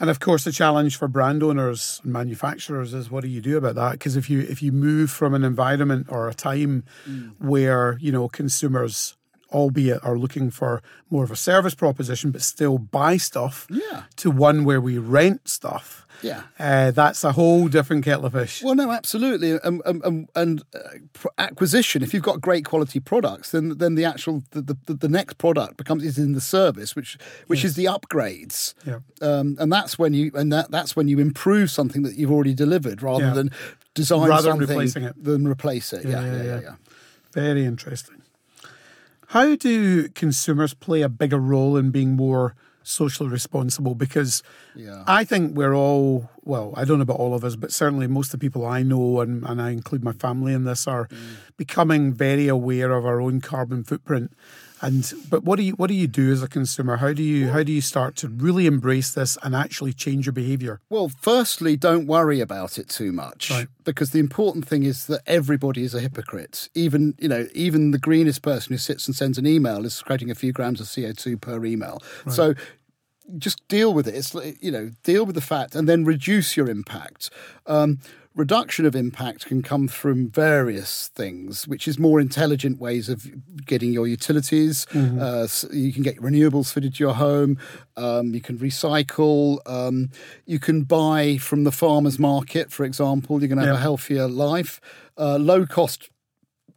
And 0.00 0.10
of 0.10 0.20
course, 0.20 0.44
the 0.44 0.52
challenge 0.52 0.96
for 0.96 1.08
brand 1.08 1.42
owners 1.42 2.00
and 2.04 2.12
manufacturers 2.12 2.94
is 2.94 3.10
what 3.10 3.22
do 3.22 3.28
you 3.28 3.40
do 3.40 3.56
about 3.56 3.74
that? 3.74 3.92
Because 3.92 4.16
if 4.16 4.30
you 4.30 4.40
if 4.40 4.62
you 4.62 4.70
move 4.70 5.10
from 5.10 5.34
an 5.34 5.44
environment 5.44 6.06
or 6.08 6.28
a 6.28 6.34
time 6.34 6.84
where 7.38 7.98
you 8.00 8.12
know 8.12 8.28
consumers, 8.28 9.16
albeit 9.52 10.02
are 10.04 10.18
looking 10.18 10.50
for 10.50 10.82
more 11.10 11.24
of 11.24 11.30
a 11.30 11.36
service 11.36 11.74
proposition, 11.74 12.30
but 12.30 12.42
still 12.42 12.78
buy 12.78 13.16
stuff, 13.16 13.66
Yeah. 13.70 14.02
to 14.16 14.30
one 14.30 14.64
where 14.64 14.80
we 14.80 14.98
rent 14.98 15.48
stuff, 15.48 16.06
Yeah. 16.22 16.42
uh, 16.58 16.90
that's 16.90 17.24
a 17.24 17.32
whole 17.32 17.68
different 17.68 18.04
kettle 18.04 18.26
of 18.26 18.32
fish. 18.32 18.62
Well, 18.62 18.74
no, 18.74 18.90
absolutely, 18.90 19.58
and 19.64 19.80
and, 19.86 20.04
and, 20.04 20.28
and 20.34 20.62
uh, 20.74 21.28
acquisition. 21.38 22.02
If 22.02 22.12
you've 22.12 22.22
got 22.22 22.40
great 22.40 22.64
quality 22.64 23.00
products, 23.00 23.50
then 23.52 23.78
then 23.78 23.94
the 23.94 24.04
actual 24.04 24.42
the, 24.50 24.76
the, 24.86 24.94
the 24.94 25.08
next 25.08 25.38
product 25.38 25.76
becomes 25.76 26.04
is 26.04 26.18
in 26.18 26.32
the 26.32 26.40
service, 26.40 26.94
which 26.96 27.16
which 27.46 27.64
is 27.64 27.74
the 27.74 27.86
upgrades. 27.86 28.74
Yeah. 28.86 28.98
Um, 29.22 29.56
and 29.58 29.72
that's 29.72 29.98
when 29.98 30.12
you 30.14 30.30
and 30.34 30.52
that 30.52 30.70
that's 30.70 30.94
when 30.96 31.08
you 31.08 31.18
improve 31.18 31.70
something 31.70 32.02
that 32.02 32.16
you've 32.16 32.30
already 32.32 32.54
delivered, 32.54 33.02
rather 33.02 33.24
Yeah. 33.26 33.34
than 33.34 33.50
design 33.94 34.28
Rather 34.28 34.50
than 34.50 34.58
replacing 34.58 35.04
it. 35.04 35.24
than 35.24 35.46
replace 35.48 35.92
it. 35.92 36.04
Yeah, 36.04 36.20
yeah, 36.24 36.36
yeah. 36.36 36.42
yeah. 36.42 36.60
yeah. 36.60 36.74
Very 37.32 37.64
interesting. 37.64 38.17
How 39.32 39.56
do 39.56 40.08
consumers 40.08 40.72
play 40.72 41.02
a 41.02 41.08
bigger 41.08 41.38
role 41.38 41.76
in 41.76 41.90
being 41.90 42.16
more 42.16 42.54
socially 42.82 43.28
responsible? 43.28 43.94
Because 43.94 44.42
Yeah. 44.74 45.04
I 45.06 45.24
think 45.24 45.54
we're 45.54 45.74
all, 45.74 46.30
well, 46.44 46.72
I 46.76 46.86
don't 46.86 46.96
know 46.96 47.02
about 47.02 47.18
all 47.18 47.34
of 47.34 47.44
us, 47.44 47.54
but 47.54 47.70
certainly 47.70 48.06
most 48.06 48.32
of 48.32 48.40
the 48.40 48.44
people 48.46 48.64
I 48.64 48.82
know, 48.82 49.20
and, 49.20 49.44
and 49.44 49.60
I 49.60 49.70
include 49.70 50.02
my 50.02 50.12
family 50.12 50.54
in 50.54 50.64
this, 50.64 50.86
are 50.86 51.08
mm. 51.08 51.16
becoming 51.58 52.14
very 52.14 52.48
aware 52.48 52.92
of 52.92 53.04
our 53.04 53.20
own 53.20 53.42
carbon 53.42 53.84
footprint. 53.84 54.32
And 54.80 55.12
but 55.28 55.42
what 55.44 55.56
do 55.56 55.62
you 55.64 55.72
what 55.72 55.88
do 55.88 55.94
you 55.94 56.06
do 56.06 56.30
as 56.32 56.42
a 56.42 56.48
consumer? 56.48 56.96
How 56.98 57.12
do 57.12 57.22
you 57.22 57.48
how 57.50 57.62
do 57.62 57.72
you 57.72 57.80
start 57.80 58.14
to 58.16 58.28
really 58.28 58.66
embrace 58.66 59.10
this 59.12 59.36
and 59.42 59.54
actually 59.56 59.92
change 59.92 60.26
your 60.26 60.32
behaviour? 60.32 60.80
Well, 60.88 61.08
firstly, 61.20 61.76
don't 61.76 62.06
worry 62.06 62.40
about 62.40 62.78
it 62.78 62.88
too 62.88 63.10
much 63.12 63.50
Right. 63.50 63.68
because 63.84 64.10
the 64.10 64.20
important 64.20 64.68
thing 64.68 64.84
is 64.84 65.06
that 65.06 65.22
everybody 65.26 65.82
is 65.82 65.94
a 65.94 66.00
hypocrite. 66.00 66.68
Even 66.74 67.14
you 67.18 67.28
know, 67.28 67.48
even 67.54 67.90
the 67.90 67.98
greenest 67.98 68.42
person 68.42 68.72
who 68.72 68.78
sits 68.78 69.06
and 69.06 69.16
sends 69.16 69.36
an 69.38 69.46
email 69.46 69.84
is 69.84 70.00
creating 70.02 70.30
a 70.30 70.34
few 70.36 70.52
grams 70.52 70.80
of 70.80 70.88
CO 70.94 71.12
two 71.12 71.36
per 71.36 71.64
email. 71.64 72.00
So 72.30 72.54
just 73.36 73.66
deal 73.68 73.92
with 73.92 74.06
it. 74.08 74.14
It's 74.14 74.34
you 74.60 74.70
know, 74.70 74.90
deal 75.02 75.26
with 75.26 75.34
the 75.34 75.40
fact 75.42 75.74
and 75.74 75.88
then 75.88 76.04
reduce 76.04 76.56
your 76.56 76.68
impact. 76.70 77.30
Um, 77.66 77.98
reduction 78.38 78.86
of 78.86 78.94
impact 78.94 79.44
can 79.46 79.60
come 79.62 79.88
from 79.88 80.28
various 80.30 81.08
things, 81.14 81.66
which 81.66 81.88
is 81.88 81.98
more 81.98 82.20
intelligent 82.20 82.80
ways 82.80 83.08
of 83.08 83.26
getting 83.66 83.92
your 83.92 84.06
utilities. 84.06 84.86
Uh, 84.94 85.42
s 85.44 85.64
you 85.72 85.92
can 85.92 86.02
get 86.02 86.16
renewables 86.28 86.72
fitted 86.72 86.94
to 86.94 87.04
your 87.04 87.14
home. 87.14 87.58
Um, 87.96 88.32
you 88.36 88.40
can 88.40 88.56
recycle. 88.58 89.58
Um, 89.66 90.10
you 90.46 90.58
can 90.60 90.84
buy 90.84 91.38
from 91.48 91.64
the 91.64 91.72
farmers 91.72 92.18
market, 92.18 92.70
for 92.70 92.84
example. 92.84 93.40
You're 93.40 93.48
going 93.54 93.58
to 93.58 93.66
have 93.66 93.74
Yeah. 93.74 93.80
a 93.80 93.88
healthier 93.90 94.26
life. 94.28 94.80
Uh, 95.18 95.36
low 95.36 95.66
cost 95.66 96.08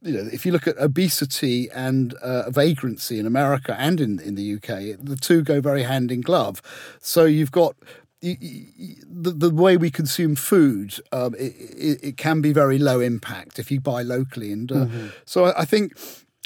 you 0.03 0.13
know, 0.13 0.27
if 0.33 0.47
you 0.47 0.51
look 0.51 0.67
at 0.67 0.75
obesity 0.79 1.69
and 1.87 2.15
uh, 2.23 2.49
vagrancy 2.49 3.19
in 3.19 3.27
America 3.27 3.75
and 3.77 4.01
in, 4.01 4.19
in 4.19 4.33
the 4.33 4.55
UK, 4.55 4.97
the 4.99 5.15
two 5.27 5.43
go 5.43 5.61
very 5.61 5.83
hand 5.83 6.11
in 6.11 6.21
glove. 6.21 6.59
So 6.99 7.25
you've 7.25 7.51
got 7.51 7.75
the, 8.21 9.31
the 9.31 9.49
way 9.49 9.77
we 9.77 9.89
consume 9.89 10.35
food, 10.35 10.99
um, 11.11 11.33
it, 11.35 11.53
it, 11.57 12.03
it 12.03 12.17
can 12.17 12.41
be 12.41 12.53
very 12.53 12.77
low 12.77 12.99
impact 12.99 13.57
if 13.57 13.71
you 13.71 13.79
buy 13.79 14.03
locally. 14.03 14.51
And 14.51 14.71
uh, 14.71 14.87
so 15.25 15.53
I, 15.57 15.65
think 15.65 15.97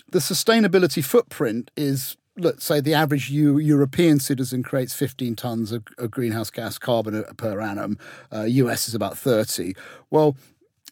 the 0.09 0.19
sustainability 0.19 1.03
footprint 1.03 1.71
is. 1.75 2.17
Let's 2.37 2.65
say 2.65 2.81
the 2.81 2.93
average 2.93 3.29
Eu- 3.29 3.59
European 3.59 4.19
citizen 4.19 4.61
creates 4.61 4.93
15 4.93 5.37
tons 5.37 5.71
of, 5.71 5.85
of 5.97 6.11
greenhouse 6.11 6.49
gas 6.49 6.77
carbon 6.77 7.23
per 7.37 7.61
annum. 7.61 7.97
Uh, 8.29 8.41
US 8.41 8.89
is 8.89 8.93
about 8.93 9.17
30. 9.17 9.73
Well, 10.09 10.35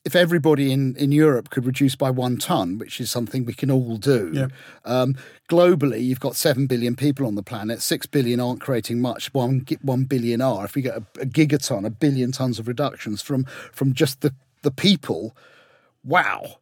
if 0.06 0.16
everybody 0.16 0.72
in, 0.72 0.96
in 0.98 1.12
Europe 1.14 1.50
could 1.50 1.66
reduce 1.66 1.96
by 1.96 2.10
one 2.10 2.38
ton, 2.38 2.78
which 2.78 3.00
is 3.00 3.10
something 3.10 3.46
we 3.46 3.54
can 3.54 3.72
all 3.72 3.98
do, 3.98 4.32
Yeah. 4.34 4.48
um, 4.84 5.16
globally 5.50 6.04
you've 6.04 6.20
got 6.20 6.36
seven 6.36 6.68
billion 6.68 6.96
people 6.96 7.26
on 7.26 7.36
the 7.36 7.44
planet. 7.44 7.82
Six 7.82 8.06
billion 8.06 8.40
aren't 8.40 8.60
creating 8.62 9.00
much. 9.02 9.34
One 9.34 9.66
one 9.82 10.04
billion 10.04 10.42
are. 10.42 10.66
If 10.66 10.76
we 10.76 10.82
get 10.82 10.98
a, 10.98 11.04
a 11.22 11.26
gigaton, 11.26 11.86
a 11.86 11.90
billion 11.90 12.32
tons 12.32 12.60
of 12.60 12.68
reductions 12.68 13.22
from 13.22 13.46
from 13.72 13.94
just 13.94 14.22
the 14.22 14.34
the 14.62 14.72
people, 14.72 15.36
wow. 16.04 16.58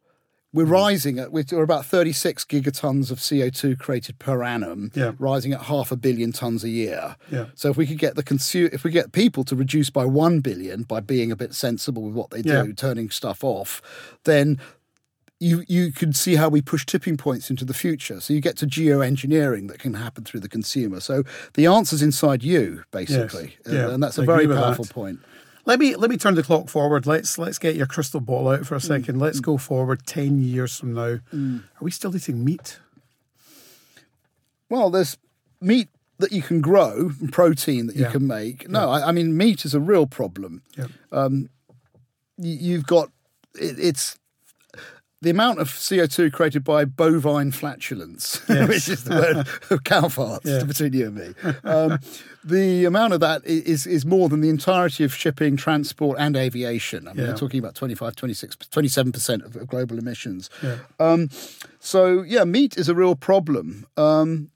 We're 0.53 0.65
Hmm. 0.65 0.71
rising 0.71 1.19
at 1.19 1.31
we're 1.31 1.45
about 1.63 1.85
36 1.85 2.43
gigatons 2.43 3.09
of 3.09 3.19
CO2 3.21 3.75
created 3.77 4.19
per 4.19 4.43
annum, 4.43 4.91
Yeah. 4.93 5.13
rising 5.17 5.53
at 5.53 5.63
half 5.63 5.91
a 5.91 5.95
billion 5.95 6.33
tons 6.33 6.63
a 6.65 6.69
year. 6.69 7.15
Yeah. 7.31 7.45
So 7.55 7.69
if 7.69 7.77
we 7.77 7.85
could 7.87 7.99
get 7.99 8.15
the 8.15 8.23
consumer, 8.23 8.69
if 8.73 8.83
we 8.83 8.91
get 8.91 9.13
people 9.13 9.43
to 9.45 9.55
reduce 9.55 9.89
by 9.89 10.03
one 10.05 10.41
billion 10.41 10.83
by 10.83 10.99
being 10.99 11.31
a 11.31 11.35
bit 11.37 11.53
sensible 11.53 12.03
with 12.03 12.13
what 12.13 12.31
they 12.31 12.41
do, 12.41 12.49
Yeah. 12.49 12.65
turning 12.75 13.09
stuff 13.09 13.43
off, 13.43 13.81
then 14.25 14.57
you 15.39 15.63
you 15.67 15.91
can 15.91 16.13
see 16.13 16.35
how 16.35 16.49
we 16.49 16.61
push 16.61 16.85
tipping 16.85 17.17
points 17.17 17.49
into 17.49 17.65
the 17.65 17.73
future. 17.73 18.19
So 18.19 18.31
you 18.33 18.41
get 18.41 18.57
to 18.57 18.67
geoengineering 18.67 19.69
that 19.69 19.79
can 19.79 19.95
happen 19.95 20.23
through 20.23 20.41
the 20.41 20.49
consumer. 20.49 20.99
So 20.99 21.23
the 21.55 21.65
answer's 21.65 22.01
inside 22.03 22.43
you, 22.43 22.83
basically, 22.91 23.55
Yes. 23.65 23.73
Yeah, 23.73 23.89
and 23.91 24.03
that's 24.03 24.17
a 24.19 24.23
very 24.23 24.47
powerful 24.47 24.83
that. 24.85 24.93
point. 24.93 25.19
Let 25.65 25.79
me 25.79 25.95
let 25.95 26.09
me 26.09 26.17
turn 26.17 26.35
the 26.35 26.43
clock 26.43 26.69
forward. 26.69 27.05
Let's 27.05 27.37
let's 27.37 27.59
get 27.59 27.75
your 27.75 27.85
crystal 27.85 28.19
ball 28.19 28.49
out 28.49 28.65
for 28.65 28.75
a 28.75 28.79
mm. 28.79 28.87
second. 28.87 29.19
Let's 29.19 29.39
mm. 29.39 29.43
go 29.43 29.57
forward 29.57 30.05
ten 30.05 30.41
years 30.41 30.79
from 30.79 30.93
now. 30.93 31.19
Mm. 31.33 31.59
Are 31.59 31.83
we 31.83 31.91
still 31.91 32.15
eating 32.15 32.43
meat? 32.43 32.79
Well, 34.69 34.89
there's 34.89 35.17
meat 35.59 35.89
that 36.19 36.31
you 36.31 36.41
can 36.41 36.61
grow, 36.61 37.11
and 37.19 37.31
protein 37.31 37.87
that 37.87 37.95
you 37.95 38.03
Yeah. 38.03 38.11
can 38.11 38.27
make. 38.27 38.69
No, 38.69 38.89
I, 38.89 39.09
I 39.09 39.11
mean 39.11 39.35
meat 39.35 39.65
is 39.65 39.73
a 39.73 39.79
real 39.79 40.07
problem. 40.07 40.61
Yeah. 40.77 40.87
Um, 41.11 41.49
you, 42.37 42.53
you've 42.53 42.87
got 42.87 43.09
it, 43.55 43.77
it's 43.79 44.17
the 45.21 45.29
amount 45.29 45.59
of 45.59 45.67
CO2 45.69 46.31
created 46.33 46.63
by 46.63 46.83
bovine 46.83 47.51
flatulence, 47.51 48.41
Yes. 48.49 48.67
which 48.67 48.89
is 48.89 49.03
the 49.03 49.15
word 49.15 49.37
of 49.71 49.83
cow 49.83 50.01
farts 50.03 50.45
Yeah. 50.45 50.63
between 50.63 50.93
you 50.93 51.07
and 51.07 51.15
me. 51.15 51.33
Um, 51.63 51.99
the 52.43 52.85
amount 52.85 53.13
of 53.13 53.19
that 53.19 53.45
is, 53.45 53.85
is, 53.85 54.03
more 54.03 54.29
than 54.29 54.41
the 54.41 54.49
entirety 54.49 55.03
of 55.03 55.13
shipping, 55.13 55.57
transport, 55.57 56.17
and 56.19 56.35
aviation. 56.35 57.07
I 57.07 57.13
mean, 57.13 57.25
Yeah. 57.25 57.31
we're 57.33 57.37
talking 57.37 57.59
about 57.59 57.75
25, 57.75 58.15
26, 58.15 58.55
27% 58.55 59.45
of, 59.45 59.55
of 59.55 59.67
global 59.67 59.99
emissions. 59.99 60.49
Yeah. 60.63 60.77
Um, 60.99 61.29
so, 61.79 62.23
yeah, 62.23 62.43
meat 62.43 62.75
is 62.77 62.89
a 62.89 62.95
real 62.95 63.15
problem. 63.15 63.85
Um, 63.97 64.49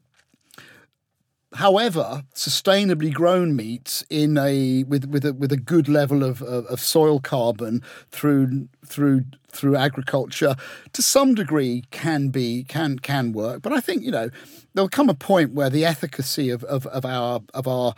However, 1.55 2.23
sustainably 2.33 3.13
grown 3.13 3.55
meat 3.55 4.03
in 4.09 4.37
a 4.37 4.83
with 4.83 5.05
with 5.05 5.25
a 5.25 5.33
with 5.33 5.53
a 5.53 5.57
good 5.57 5.87
level 5.87 6.21
of, 6.21 6.41
of, 6.41 6.65
of 6.65 6.81
soil 6.81 7.21
carbon 7.21 7.81
through 8.11 8.67
through 8.85 9.23
through 9.47 9.77
agriculture 9.77 10.57
to 10.91 11.01
some 11.01 11.33
degree 11.33 11.85
can 11.91 12.27
be 12.27 12.65
can 12.65 12.99
can 12.99 13.31
work. 13.31 13.61
But 13.61 13.71
I 13.71 13.79
think 13.79 14.03
you 14.03 14.11
know 14.11 14.29
there'll 14.73 14.89
come 14.89 15.09
a 15.09 15.13
point 15.13 15.53
where 15.53 15.69
the 15.69 15.85
efficacy 15.85 16.49
of 16.49 16.65
of, 16.65 16.87
of 16.87 17.05
our 17.05 17.39
of 17.53 17.69
our 17.69 17.95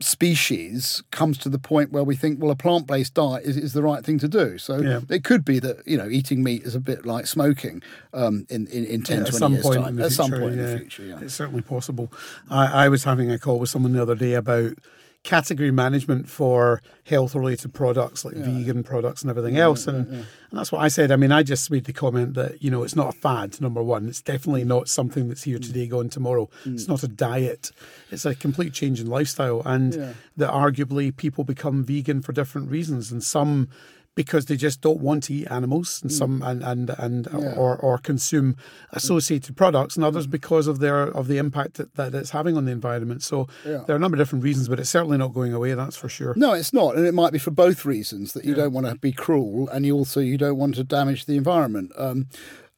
species 0.00 1.02
comes 1.10 1.38
to 1.38 1.48
the 1.48 1.58
point 1.58 1.92
where 1.92 2.04
we 2.04 2.16
think, 2.16 2.40
well, 2.40 2.50
a 2.50 2.56
plant 2.56 2.86
based 2.86 3.14
diet 3.14 3.44
is, 3.44 3.56
is 3.56 3.72
the 3.72 3.82
right 3.82 4.04
thing 4.04 4.18
to 4.18 4.28
do. 4.28 4.58
So 4.58 4.78
Yeah. 4.80 5.00
it 5.08 5.24
could 5.24 5.44
be 5.44 5.58
that, 5.60 5.86
you 5.86 5.96
know, 5.96 6.08
eating 6.08 6.42
meat 6.42 6.62
is 6.62 6.74
a 6.74 6.80
bit 6.80 7.04
like 7.06 7.26
smoking 7.26 7.82
um, 8.14 8.46
in, 8.48 8.66
in, 8.68 8.84
in 8.84 9.02
10, 9.02 9.20
at 9.20 9.26
20 9.28 9.38
some 9.38 9.52
years' 9.52 9.62
point 9.64 9.78
time. 9.80 9.88
in 9.88 9.96
the 9.96 10.04
At 10.04 10.12
some 10.12 10.26
future, 10.30 10.40
point 10.42 10.54
in 10.58 10.62
the 10.72 10.78
future, 10.78 11.02
yeah. 11.04 11.18
It's 11.20 11.34
certainly 11.34 11.62
possible. 11.62 12.12
I, 12.50 12.84
I 12.86 12.88
was 12.88 13.04
having 13.04 13.30
a 13.30 13.38
call 13.38 13.58
with 13.58 13.70
someone 13.70 13.92
the 13.92 14.02
other 14.02 14.14
day 14.14 14.34
about 14.34 14.74
category 15.22 15.70
management 15.70 16.28
for 16.28 16.80
health 17.04 17.34
related 17.34 17.74
products 17.74 18.24
like 18.24 18.34
vegan 18.34 18.82
products 18.82 19.22
and 19.22 19.30
everything 19.30 19.54
mm, 19.54 19.58
else. 19.58 19.86
And, 19.86 20.06
mm, 20.06 20.10
mm. 20.10 20.14
and 20.18 20.26
that's 20.52 20.70
what 20.70 20.80
I 20.80 20.88
said. 20.88 21.10
I 21.10 21.16
mean 21.16 21.32
I 21.32 21.42
just 21.42 21.70
made 21.70 21.84
the 21.84 21.92
comment 21.92 22.34
that 22.34 22.62
you 22.62 22.70
know 22.70 22.82
it's 22.82 22.96
not 22.96 23.08
a 23.14 23.18
fad 23.18 23.60
number 23.60 23.82
one. 23.82 24.08
It's 24.08 24.22
definitely 24.22 24.64
not 24.64 24.88
something 24.88 25.28
that's 25.28 25.42
here 25.42 25.58
today 25.58 25.86
gone 25.86 26.08
tomorrow. 26.08 26.48
It's 26.64 26.88
not 26.88 27.02
a 27.02 27.08
diet. 27.08 27.72
It's 28.10 28.24
a 28.24 28.34
complete 28.34 28.72
change 28.72 29.00
in 29.00 29.08
lifestyle. 29.08 29.62
And 29.64 29.94
Yeah. 29.94 30.12
that 30.36 30.50
arguably 30.50 31.16
people 31.16 31.44
become 31.44 31.84
vegan 31.84 32.22
for 32.22 32.32
different 32.32 32.70
reasons. 32.70 33.10
And 33.10 33.22
some 33.22 33.68
because 34.16 34.46
they 34.46 34.56
just 34.56 34.80
don't 34.80 34.98
want 35.00 35.22
to 35.24 35.34
eat 35.34 35.46
animals 35.48 36.00
and 36.02 36.10
some 36.10 36.42
and 36.42 36.62
and, 36.64 36.90
and 36.98 37.26
Mm. 37.26 37.42
Yeah. 37.42 37.52
Mm. 37.54 37.58
or, 37.58 37.76
or 37.76 37.98
consume 37.98 38.56
associated 38.92 39.56
products 39.56 39.94
and 39.96 40.04
others 40.04 40.26
because 40.26 40.66
of 40.66 40.78
their 40.80 41.02
of 41.02 41.28
the 41.28 41.38
impact 41.38 41.74
that, 41.74 41.94
that 41.94 42.14
it's 42.14 42.30
having 42.30 42.56
on 42.56 42.64
the 42.64 42.72
environment 42.72 43.22
so 43.22 43.46
Yeah. 43.64 43.82
there 43.86 43.94
are 43.94 43.96
a 43.96 44.00
number 44.00 44.16
of 44.16 44.20
different 44.20 44.42
reasons 44.44 44.68
but 44.68 44.80
it's 44.80 44.90
certainly 44.90 45.18
not 45.18 45.32
going 45.34 45.52
away 45.52 45.74
that's 45.74 45.96
for 45.96 46.08
sure 46.08 46.32
No, 46.36 46.52
it's 46.54 46.72
not, 46.72 46.96
and 46.96 47.06
it 47.06 47.14
might 47.14 47.32
be 47.32 47.38
for 47.38 47.50
both 47.52 47.84
reasons 47.84 48.32
that 48.32 48.44
you 48.44 48.54
don't 48.54 48.72
want 48.72 48.86
to 48.86 48.94
be 48.96 49.12
cruel, 49.12 49.68
and 49.68 49.84
you 49.86 49.94
also 49.94 50.20
you 50.20 50.36
don't 50.38 50.56
want 50.58 50.74
to 50.76 50.84
damage 50.84 51.26
the 51.26 51.36
environment. 51.36 51.92
Um, 51.96 52.26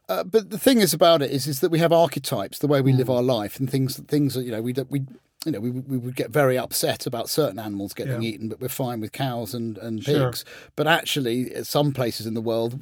uh, 0.09 0.25
but 0.25 0.51
the 0.51 0.59
thing 0.59 0.79
is 0.81 0.93
about 0.93 1.23
it 1.23 1.31
is 1.31 1.47
is 1.47 1.61
that 1.61 1.71
we 1.71 1.79
have 1.79 1.93
archetypes, 1.93 2.59
the 2.59 2.67
way 2.67 2.81
we 2.81 2.93
Mm. 2.93 2.99
live 2.99 3.11
our 3.11 3.23
life, 3.23 3.61
and 3.61 3.71
things 3.71 3.97
things 4.09 4.35
that 4.35 4.45
you 4.45 4.51
know 4.53 4.63
we 4.63 4.73
don't 4.73 4.91
we. 4.91 5.01
You 5.47 5.53
know, 5.53 5.61
we, 5.61 5.71
we 5.71 5.97
would 5.97 6.17
get 6.17 6.31
very 6.31 6.59
upset 6.59 7.07
about 7.07 7.29
certain 7.29 7.59
animals 7.61 7.95
getting 7.95 8.23
Yeah. 8.23 8.29
eaten, 8.31 8.49
but 8.49 8.61
we're 8.61 8.69
fine 8.69 9.01
with 9.01 9.13
cows 9.13 9.55
and, 9.55 9.79
and 9.79 10.03
Sure. 10.03 10.27
pigs. 10.31 10.45
But 10.75 10.89
actually, 10.89 11.55
at 11.55 11.67
some 11.67 11.93
places 11.93 12.27
in 12.27 12.35
the 12.35 12.41
world, 12.41 12.79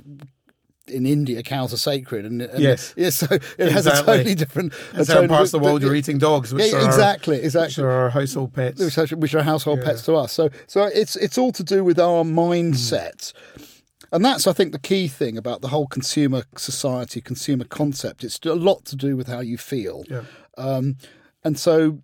in 0.88 1.05
India, 1.05 1.42
cows 1.42 1.75
are 1.75 1.77
sacred, 1.79 2.25
and, 2.25 2.40
and 2.40 2.62
Yes. 2.62 2.95
yeah, 2.97 3.11
so 3.11 3.27
it 3.59 3.73
has 3.73 3.87
a 3.87 4.03
totally 4.03 4.35
different. 4.35 4.73
in 4.95 5.05
certain 5.05 5.29
parts 5.29 5.53
of 5.53 5.61
the 5.61 5.64
world 5.66 5.83
you're 5.83 5.95
eating 5.97 6.16
dogs 6.16 6.55
which 6.55 6.73
yeah, 6.73 6.79
are 6.79 6.87
exactly, 6.87 7.40
which 7.42 7.79
are 7.79 7.90
our 7.90 8.11
household 8.11 8.55
pets 8.55 8.81
which 8.81 8.97
are, 9.12 9.16
which 9.16 9.35
are 9.35 9.42
household 9.42 9.81
Yeah. 9.81 9.85
pets 9.87 10.03
to 10.07 10.14
us. 10.14 10.33
So 10.33 10.49
so 10.66 10.85
it's 10.85 11.16
it's 11.16 11.37
all 11.37 11.53
to 11.53 11.62
do 11.64 11.85
with 11.85 11.99
our 11.99 12.25
mindset. 12.25 13.33
And 14.12 14.25
that's, 14.25 14.47
I 14.47 14.53
think, 14.53 14.71
the 14.71 14.79
key 14.79 15.09
thing 15.09 15.37
about 15.37 15.61
the 15.62 15.69
whole 15.69 15.88
consumer 15.88 16.45
society, 16.57 17.21
consumer 17.21 17.64
concept. 17.64 18.23
It's 18.23 18.38
a 18.47 18.55
lot 18.55 18.85
to 18.87 18.97
do 18.97 19.16
with 19.16 19.27
how 19.27 19.40
you 19.40 19.59
feel. 19.59 20.05
yeah 20.09 20.23
Um, 20.57 20.97
and 21.42 21.59
so 21.59 21.99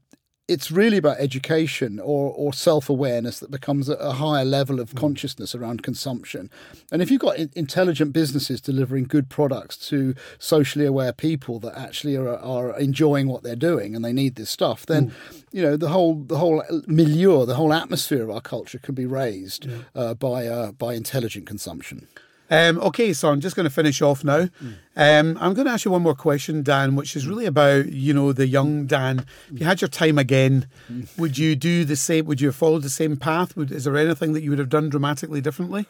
it's 0.48 0.70
really 0.70 0.96
about 0.96 1.18
education 1.20 2.00
or, 2.00 2.33
or 2.33 2.52
self 2.52 2.90
awareness 2.90 3.38
that 3.38 3.50
becomes 3.50 3.88
a, 3.88 3.94
a 3.94 4.12
higher 4.12 4.44
level 4.44 4.81
of 4.81 4.94
consciousness 4.94 5.55
around 5.55 5.83
consumption. 5.83 6.50
And 6.90 7.00
if 7.00 7.11
you've 7.11 7.20
got 7.20 7.38
intelligent 7.38 8.12
businesses 8.12 8.61
delivering 8.61 9.05
good 9.05 9.28
products 9.28 9.76
to 9.88 10.14
socially 10.38 10.85
aware 10.85 11.12
people 11.12 11.61
that 11.61 11.78
actually 11.78 12.16
are, 12.16 12.37
are 12.38 12.78
enjoying 12.78 13.28
what 13.28 13.42
they're 13.42 13.57
doing 13.57 13.94
and 13.94 14.05
they 14.05 14.12
need 14.12 14.35
this 14.35 14.50
stuff, 14.50 14.85
then 14.87 15.12
you 15.52 15.62
know 15.62 15.76
the 15.76 15.88
whole 15.88 16.22
the 16.24 16.38
whole 16.38 16.62
milieu, 16.87 17.46
the 17.46 17.55
whole 17.55 17.72
atmosphere 17.72 18.22
of 18.22 18.31
our 18.31 18.40
culture 18.40 18.78
can 18.78 18.94
be 18.94 19.07
raised 19.07 19.68
uh, 19.94 20.14
by 20.14 20.46
uh, 20.46 20.72
by 20.72 20.94
intelligent 20.94 21.46
consumption. 21.46 22.09
Um, 22.53 22.79
okay, 22.81 23.15
so 23.15 23.31
I'm 23.31 23.41
just 23.41 23.57
going 23.57 23.65
to 23.65 23.71
finish 23.71 24.03
off 24.03 24.25
now. 24.25 24.47
Um, 24.95 25.38
I'm 25.41 25.55
going 25.55 25.65
to 25.65 25.73
ask 25.73 25.87
you 25.87 25.91
one 25.91 26.03
more 26.03 26.15
question, 26.15 26.62
Dan, 26.62 26.97
which 26.97 27.17
is 27.17 27.27
really 27.27 27.47
about 27.47 27.87
you 27.87 28.12
know 28.12 28.35
the 28.35 28.47
young 28.47 28.85
Dan. 28.87 29.25
If 29.51 29.61
you 29.61 29.65
had 29.65 29.81
your 29.81 29.88
time 29.88 30.19
again, 30.19 30.67
would 31.17 31.38
you 31.38 31.57
do 31.57 31.87
the 31.87 31.97
same? 31.97 32.27
Would 32.27 32.43
you 32.43 32.49
have 32.49 32.57
followed 32.57 32.83
the 32.83 32.91
same 32.91 33.17
path? 33.17 33.57
Would, 33.57 33.73
is 33.73 33.85
there 33.85 33.97
anything 33.97 34.35
that 34.35 34.43
you 34.43 34.51
would 34.51 34.59
have 34.59 34.69
done 34.69 34.91
dramatically 34.91 35.41
differently? 35.41 35.87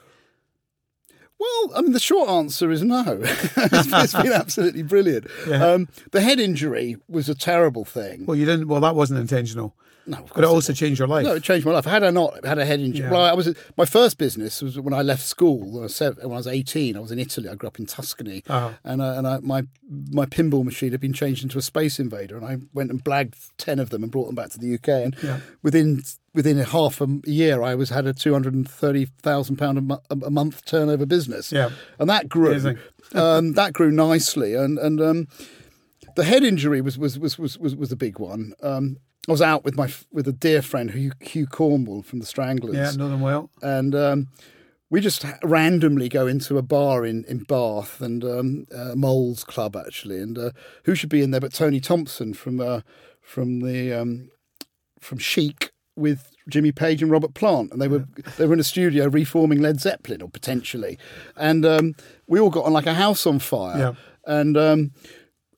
Well, 1.43 1.73
I 1.77 1.83
mean, 1.83 1.93
the 1.93 1.99
short 2.01 2.29
answer 2.29 2.71
is 2.71 2.83
no. 2.83 3.05
it's, 3.23 3.89
it's 3.93 4.13
been 4.15 4.33
absolutely 4.33 4.83
brilliant. 4.85 5.27
Yeah. 5.49 5.65
Um, 5.67 5.89
the 6.13 6.21
head 6.21 6.39
injury 6.39 6.97
was 7.09 7.29
a 7.29 7.35
terrible 7.35 7.85
thing. 7.85 8.27
Well, 8.27 8.37
you 8.37 8.47
didn't. 8.47 8.69
Well, 8.69 8.81
that 8.81 8.95
wasn't 8.95 9.19
intentional, 9.21 9.75
No, 10.07 10.19
of 10.19 10.33
but 10.35 10.45
it 10.45 10.47
also 10.47 10.73
changed 10.73 10.99
your 11.01 11.09
life. 11.09 11.25
No, 11.25 11.35
it 11.35 11.43
changed 11.43 11.67
my 11.67 11.73
life. 11.73 11.85
Had 11.85 12.05
I 12.05 12.11
not 12.11 12.45
had 12.45 12.59
a 12.59 12.65
head 12.65 12.79
injury, 12.81 13.07
Yeah. 13.07 13.11
well, 13.11 13.23
I 13.25 13.33
was 13.33 13.55
my 13.77 13.85
first 13.85 14.19
business 14.19 14.63
was 14.63 14.79
when 14.79 14.95
I 14.95 15.03
left 15.03 15.25
school. 15.25 15.59
When 15.73 15.81
I 15.81 15.83
was, 15.85 15.97
seven, 15.97 16.23
when 16.29 16.35
I 16.35 16.37
was 16.39 16.47
eighteen, 16.47 16.97
I 16.97 17.01
was 17.01 17.11
in 17.11 17.19
Italy. 17.19 17.49
I 17.49 17.55
grew 17.57 17.67
up 17.67 17.79
in 17.81 17.87
Tuscany, 17.87 18.45
Uh-huh. 18.49 18.71
and 18.85 19.03
I, 19.03 19.17
and 19.17 19.27
I, 19.27 19.39
my 19.41 19.65
my 20.21 20.27
pinball 20.27 20.65
machine 20.65 20.93
had 20.93 21.01
been 21.01 21.13
changed 21.13 21.43
into 21.43 21.59
a 21.59 21.63
Space 21.63 21.99
Invader, 21.99 22.37
and 22.37 22.47
I 22.47 22.59
went 22.73 22.91
and 22.93 23.03
blagged 23.05 23.35
ten 23.59 23.79
of 23.81 23.91
them 23.91 24.03
and 24.05 24.13
brought 24.13 24.27
them 24.27 24.37
back 24.37 24.51
to 24.51 24.59
the 24.59 24.75
UK. 24.75 24.89
And 25.07 25.17
Yeah. 25.23 25.41
within 25.63 26.03
within 26.35 26.59
a 26.59 26.65
half 26.65 27.01
a 27.01 27.07
year, 27.25 27.63
I 27.63 27.75
was 27.75 27.91
had 27.91 28.07
a 28.07 28.13
two 28.13 28.33
hundred 28.33 28.55
and 28.55 28.69
thirty 28.69 29.07
thousand 29.23 29.57
pound 29.57 29.93
a 30.11 30.31
month 30.31 30.65
turnover 30.65 31.07
business. 31.07 31.53
Yeah. 31.53 31.71
and 31.99 32.09
that 32.09 32.29
grew. 32.29 32.77
Um, 33.15 33.53
that 33.55 33.75
grew 33.75 33.91
nicely, 33.91 34.55
and 34.55 34.79
and 34.79 34.99
um, 34.99 35.29
the 36.17 36.25
head 36.25 36.43
injury 36.45 36.81
was 36.81 36.97
was 36.97 37.19
was 37.19 37.39
was 37.39 37.59
was, 37.59 37.77
was 37.77 37.93
a 37.93 37.97
big 37.97 38.19
one. 38.19 38.55
Um, 38.63 38.97
I 39.29 39.33
was 39.33 39.43
out 39.43 39.65
with 39.65 39.77
my 39.77 39.93
with 40.11 40.27
a 40.27 40.33
dear 40.33 40.63
friend 40.63 40.91
Hugh, 40.93 41.13
Hugh 41.21 41.47
Cornwell 41.47 42.01
from 42.03 42.21
the 42.21 42.25
Stranglers, 42.27 42.75
Yeah, 42.75 42.91
know 42.97 43.11
them 43.11 43.21
well. 43.21 43.51
and 43.61 43.95
um, 43.95 44.29
we 44.89 45.01
just 45.03 45.27
randomly 45.43 46.09
go 46.09 46.27
into 46.27 46.57
a 46.57 46.63
bar 46.63 47.05
in 47.05 47.25
in 47.25 47.41
Bath 47.41 48.01
and 48.01 48.25
um, 48.25 48.67
uh, 48.75 48.95
Moles 48.95 49.45
Club 49.45 49.77
actually, 49.77 50.21
and 50.23 50.39
uh, 50.39 50.51
who 50.85 50.95
should 50.95 51.11
be 51.11 51.21
in 51.23 51.33
there 51.33 51.41
but 51.41 51.53
Tony 51.53 51.81
Thompson 51.81 52.33
from 52.33 52.61
uh, 52.61 52.81
from 53.21 53.61
the 53.61 53.93
um, 53.93 54.31
from 55.01 55.19
Chic 55.19 55.72
with 55.97 56.35
Jimmy 56.49 56.73
Page 56.73 57.03
and 57.03 57.11
Robert 57.11 57.35
Plant, 57.35 57.73
and 57.73 57.81
they 57.81 57.89
were 57.89 58.05
they 58.37 58.47
were 58.47 58.55
in 58.55 58.61
a 58.61 58.65
studio 58.65 59.07
reforming 59.09 59.61
Led 59.61 59.81
Zeppelin 59.81 60.23
or 60.23 60.29
potentially, 60.29 60.99
and 61.37 61.65
um, 61.67 61.95
we 62.27 62.41
all 62.41 62.51
got 62.51 62.65
on 62.65 62.73
like 62.73 62.87
a 62.87 62.95
house 62.95 63.27
on 63.27 63.39
fire, 63.39 63.79
Yeah. 63.79 63.93
and. 64.27 64.57
Um, 64.57 64.93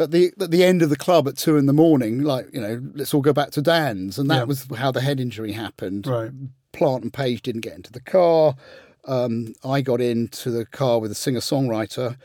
at 0.01 0.11
the 0.11 0.33
at 0.41 0.51
the 0.51 0.65
end 0.65 0.83
of 0.83 0.91
the 0.91 0.97
club 0.97 1.29
at 1.29 1.37
two 1.37 1.57
in 1.57 1.67
the 1.67 1.73
morning, 1.73 2.19
like 2.25 2.47
you 2.53 2.61
know, 2.61 2.83
let's 2.97 3.15
all 3.15 3.21
go 3.21 3.33
back 3.33 3.53
to 3.53 3.63
Dan's, 3.63 4.19
and 4.19 4.29
that 4.29 4.39
Yeah. 4.39 4.43
was 4.43 4.67
how 4.77 4.91
the 4.91 5.01
head 5.01 5.21
injury 5.21 5.53
happened. 5.53 6.09
Right. 6.09 6.33
Plant 6.73 7.05
and 7.05 7.13
Page 7.13 7.43
didn't 7.43 7.61
get 7.61 7.75
into 7.75 7.93
the 7.93 8.01
car. 8.01 8.57
Um, 9.05 9.55
I 9.65 9.83
got 9.83 10.01
into 10.01 10.51
the 10.51 10.67
car 10.67 10.99
with 10.99 11.13
a 11.13 11.15
singer 11.15 11.39
songwriter, 11.39 12.17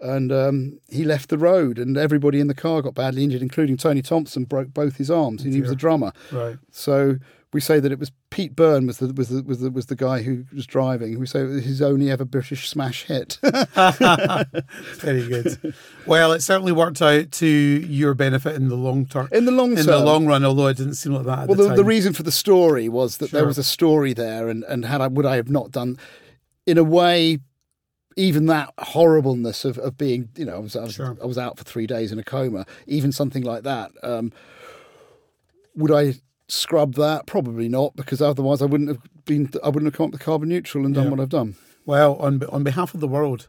and 0.00 0.32
um, 0.32 0.80
he 0.88 1.04
left 1.04 1.28
the 1.28 1.36
road, 1.36 1.78
and 1.78 1.98
everybody 1.98 2.40
in 2.40 2.46
the 2.46 2.54
car 2.54 2.80
got 2.80 2.94
badly 2.94 3.22
injured, 3.22 3.42
including 3.42 3.76
Tony 3.76 4.00
Thompson, 4.00 4.44
broke 4.44 4.72
both 4.72 4.96
his 4.96 5.10
arms, 5.10 5.42
and 5.44 5.52
he 5.52 5.60
was 5.60 5.70
a 5.70 5.76
drummer. 5.76 6.12
Right. 6.32 6.56
So 6.70 7.16
we 7.52 7.60
say 7.60 7.80
that 7.80 7.90
it 7.90 7.98
was 7.98 8.12
Pete 8.30 8.54
Byrne 8.54 8.86
was 8.86 8.98
the 8.98 9.12
was 9.12 9.28
the 9.28 9.42
was 9.42 9.60
the, 9.60 9.70
was 9.70 9.86
the 9.86 9.96
guy 9.96 10.22
who 10.22 10.44
was 10.54 10.66
driving. 10.66 11.18
We 11.18 11.26
say 11.26 11.40
it 11.40 11.46
was 11.46 11.64
his 11.64 11.82
only 11.82 12.10
ever 12.10 12.24
British 12.24 12.68
smash 12.68 13.04
hit. 13.04 13.38
Very 13.42 15.26
good. 15.26 15.74
well, 16.06 16.32
it 16.32 16.42
certainly 16.42 16.70
worked 16.72 17.02
out 17.02 17.32
to 17.32 17.46
your 17.46 18.14
benefit 18.14 18.54
in 18.54 18.68
the 18.68 18.76
long 18.76 19.06
term. 19.06 19.28
In 19.32 19.46
the 19.46 19.52
long 19.52 19.76
in 19.76 19.86
the 19.86 19.98
long 19.98 20.26
run, 20.26 20.44
although 20.44 20.68
it 20.68 20.76
didn't 20.76 20.94
seem 20.94 21.12
like 21.12 21.26
that 21.26 21.40
at 21.40 21.48
well, 21.48 21.56
the, 21.56 21.68
the, 21.70 21.76
the 21.76 21.84
reason 21.84 22.12
for 22.12 22.22
the 22.22 22.32
story 22.32 22.88
was 22.88 23.16
that 23.16 23.32
there 23.32 23.46
was 23.46 23.58
a 23.58 23.64
story 23.64 24.12
there, 24.12 24.48
and, 24.48 24.62
and 24.64 24.84
had 24.84 25.00
I 25.00 25.08
would 25.08 25.26
I 25.26 25.36
have 25.36 25.50
not 25.50 25.72
done, 25.72 25.98
in 26.66 26.78
a 26.78 26.84
way, 26.84 27.38
even 28.16 28.46
that 28.46 28.72
horribleness 28.78 29.64
of, 29.64 29.76
of 29.78 29.98
being, 29.98 30.28
you 30.36 30.44
know, 30.44 30.54
I 30.54 30.58
was 30.58 30.76
I 30.76 30.82
was, 30.82 30.94
Sure. 30.94 31.16
I 31.20 31.26
was 31.26 31.38
out 31.38 31.58
for 31.58 31.64
three 31.64 31.88
days 31.88 32.12
in 32.12 32.18
a 32.20 32.24
coma, 32.24 32.64
even 32.86 33.10
something 33.10 33.42
like 33.42 33.64
that. 33.64 33.90
Um, 34.04 34.32
would 35.74 35.90
I 35.90 36.14
scrub 36.50 36.94
that? 36.94 37.26
Probably 37.26 37.68
not, 37.68 37.96
because 37.96 38.20
otherwise 38.20 38.60
I 38.62 38.66
wouldn't 38.66 38.88
have 38.88 39.24
been. 39.24 39.50
I 39.62 39.68
wouldn't 39.68 39.86
have 39.86 39.94
come 39.96 40.06
up 40.06 40.12
with 40.12 40.20
carbon 40.20 40.48
neutral 40.48 40.84
and 40.84 40.94
done 40.94 41.04
Yeah. 41.04 41.10
what 41.10 41.20
I've 41.20 41.28
done. 41.28 41.56
Well, 41.86 42.16
on 42.16 42.42
on 42.50 42.62
behalf 42.62 42.92
of 42.94 43.00
the 43.00 43.08
world, 43.08 43.48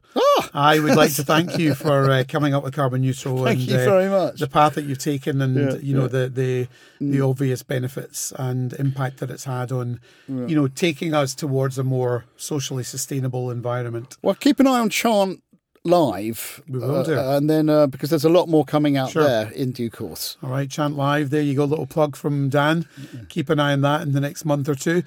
I 0.54 0.80
would 0.80 0.96
like 0.96 1.14
to 1.16 1.24
thank 1.24 1.60
you 1.60 1.76
for 1.86 2.10
uh, 2.10 2.24
coming 2.28 2.54
up 2.54 2.64
with 2.64 2.74
carbon 2.74 3.02
neutral. 3.02 3.44
Thank 3.44 3.60
and, 3.60 3.68
you 3.70 3.76
uh, 3.78 3.86
very 3.86 4.10
much. 4.10 4.40
The 4.40 4.48
path 4.48 4.76
that 4.76 4.84
you've 4.86 5.00
taken, 5.00 5.42
and 5.42 5.56
Yeah, 5.56 5.76
you 5.78 5.94
know 5.94 6.04
yeah. 6.04 6.08
the 6.08 6.30
the 6.30 6.68
the 7.02 7.22
obvious 7.22 7.62
benefits 7.62 8.32
and 8.40 8.72
impact 8.74 9.18
that 9.20 9.30
it's 9.30 9.44
had 9.44 9.72
on, 9.72 10.00
you 10.28 10.56
know, 10.56 10.68
taking 10.68 11.14
us 11.14 11.36
towards 11.36 11.78
a 11.78 11.84
more 11.84 12.24
socially 12.38 12.84
sustainable 12.84 13.52
environment. 13.52 14.18
Well, 14.22 14.36
keep 14.36 14.60
an 14.62 14.66
eye 14.68 14.80
on 14.80 14.90
Chant 14.90 15.44
live, 15.84 16.62
We 16.68 16.80
will 16.80 16.96
uh, 16.98 17.04
do. 17.04 17.20
and 17.20 17.50
then 17.50 17.70
uh, 17.70 17.88
because 17.88 18.10
there's 18.10 18.26
a 18.26 18.30
lot 18.30 18.48
more 18.50 18.66
coming 18.66 18.98
out 18.98 19.12
Sure. 19.12 19.24
there 19.24 19.50
in 19.52 19.72
due 19.72 19.90
course. 19.90 20.38
All 20.44 20.50
right, 20.50 20.70
Chant 20.70 20.96
Live. 20.96 21.30
There 21.32 21.42
you 21.42 21.56
go. 21.56 21.66
Little 21.66 21.88
plug 21.88 22.16
from 22.16 22.50
Dan. 22.50 22.86
Keep 23.30 23.50
an 23.50 23.60
eye 23.60 23.74
on 23.74 23.82
that 23.82 24.02
in 24.02 24.12
the 24.14 24.22
next 24.22 24.46
month 24.46 24.70
or 24.70 24.76
two. 24.76 25.04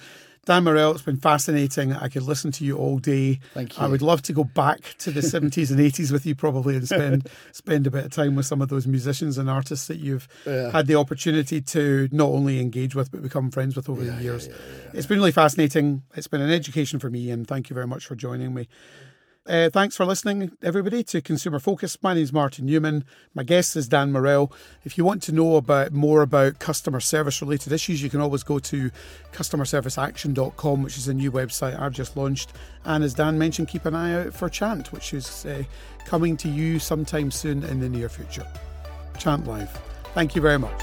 Dan 0.47 0.65
Morrell, 0.65 0.91
it's 0.93 1.01
been 1.01 1.17
fascinating. 1.17 1.95
I 1.95 2.09
could 2.09 2.25
listen 2.25 2.53
to 2.53 2.67
you 2.67 2.77
all 2.77 2.99
day. 2.99 3.41
Thank 3.55 3.79
you. 3.79 3.83
I 3.83 3.89
would 3.89 4.03
love 4.03 4.21
to 4.23 4.33
go 4.35 4.45
back 4.45 4.95
to 4.99 5.11
the 5.11 5.21
70s 5.23 5.71
and 5.71 5.81
80s 5.81 6.13
with 6.13 6.27
you 6.27 6.35
probably 6.35 6.77
and 6.77 6.87
spend 6.87 7.31
spend 7.53 7.87
a 7.87 7.91
bit 7.91 8.05
of 8.05 8.11
time 8.11 8.37
with 8.37 8.45
some 8.45 8.61
of 8.61 8.69
those 8.69 8.87
musicians 8.87 9.39
and 9.39 9.49
artists 9.49 9.87
that 9.87 9.97
you've 10.01 10.29
Yeah. 10.45 10.71
had 10.71 10.87
the 10.87 10.97
opportunity 10.97 11.63
to 11.63 12.09
not 12.13 12.29
only 12.29 12.61
engage 12.61 12.95
with 12.95 13.11
but 13.11 13.23
become 13.23 13.51
friends 13.51 13.75
with 13.75 13.89
over 13.89 14.05
the 14.05 14.23
years. 14.23 14.51
It's 14.93 15.07
been 15.07 15.17
really 15.19 15.33
fascinating. 15.33 16.03
It's 16.15 16.27
been 16.29 16.43
an 16.43 16.51
education 16.51 16.99
for 16.99 17.09
me 17.09 17.31
and 17.31 17.49
thank 17.49 17.71
you 17.71 17.75
very 17.75 17.87
much 17.87 18.05
for 18.05 18.15
joining 18.15 18.53
me. 18.53 18.69
Uh, 19.47 19.69
thanks 19.69 19.95
for 19.95 20.07
listening, 20.07 20.57
everybody, 20.63 21.05
to 21.05 21.21
Consumer 21.21 21.59
Focus. 21.59 22.03
My 22.03 22.15
name 22.15 22.23
is 22.23 22.33
Martin 22.33 22.65
Newman. 22.65 23.05
My 23.35 23.43
guest 23.43 23.77
is 23.77 23.87
Dan 23.87 24.11
Morrell. 24.11 24.51
If 24.85 24.97
you 24.97 25.05
want 25.05 25.23
to 25.25 25.33
know 25.33 25.57
about 25.57 25.93
more 25.93 26.23
about 26.23 26.61
customer 26.61 26.99
service 26.99 27.43
related 27.43 27.71
issues, 27.71 28.03
you 28.03 28.09
can 28.09 28.23
always 28.23 28.43
go 28.43 28.59
to 28.59 28.91
customerserviceaction.com, 29.33 30.83
which 30.83 30.97
is 30.97 31.09
a 31.09 31.15
new 31.15 31.31
website 31.31 31.79
I've 31.79 31.93
just 31.93 32.17
launched. 32.17 32.55
And 32.87 33.05
as 33.05 33.13
Dan 33.13 33.39
mentioned, 33.39 33.69
keep 33.69 33.85
an 33.85 33.95
eye 33.95 34.15
out 34.15 34.33
for 34.33 34.49
Chant, 34.49 34.93
which 34.93 35.13
is 35.13 35.45
uh, 35.45 35.65
coming 36.07 36.39
to 36.39 36.49
you 36.49 36.79
sometime 36.79 37.31
soon 37.31 37.65
in 37.65 37.81
the 37.81 37.89
near 37.91 38.09
future. 38.09 38.47
Chant 39.19 39.47
Live. 39.47 39.71
Thank 40.15 40.35
you 40.35 40.41
very 40.41 40.59
much. 40.59 40.81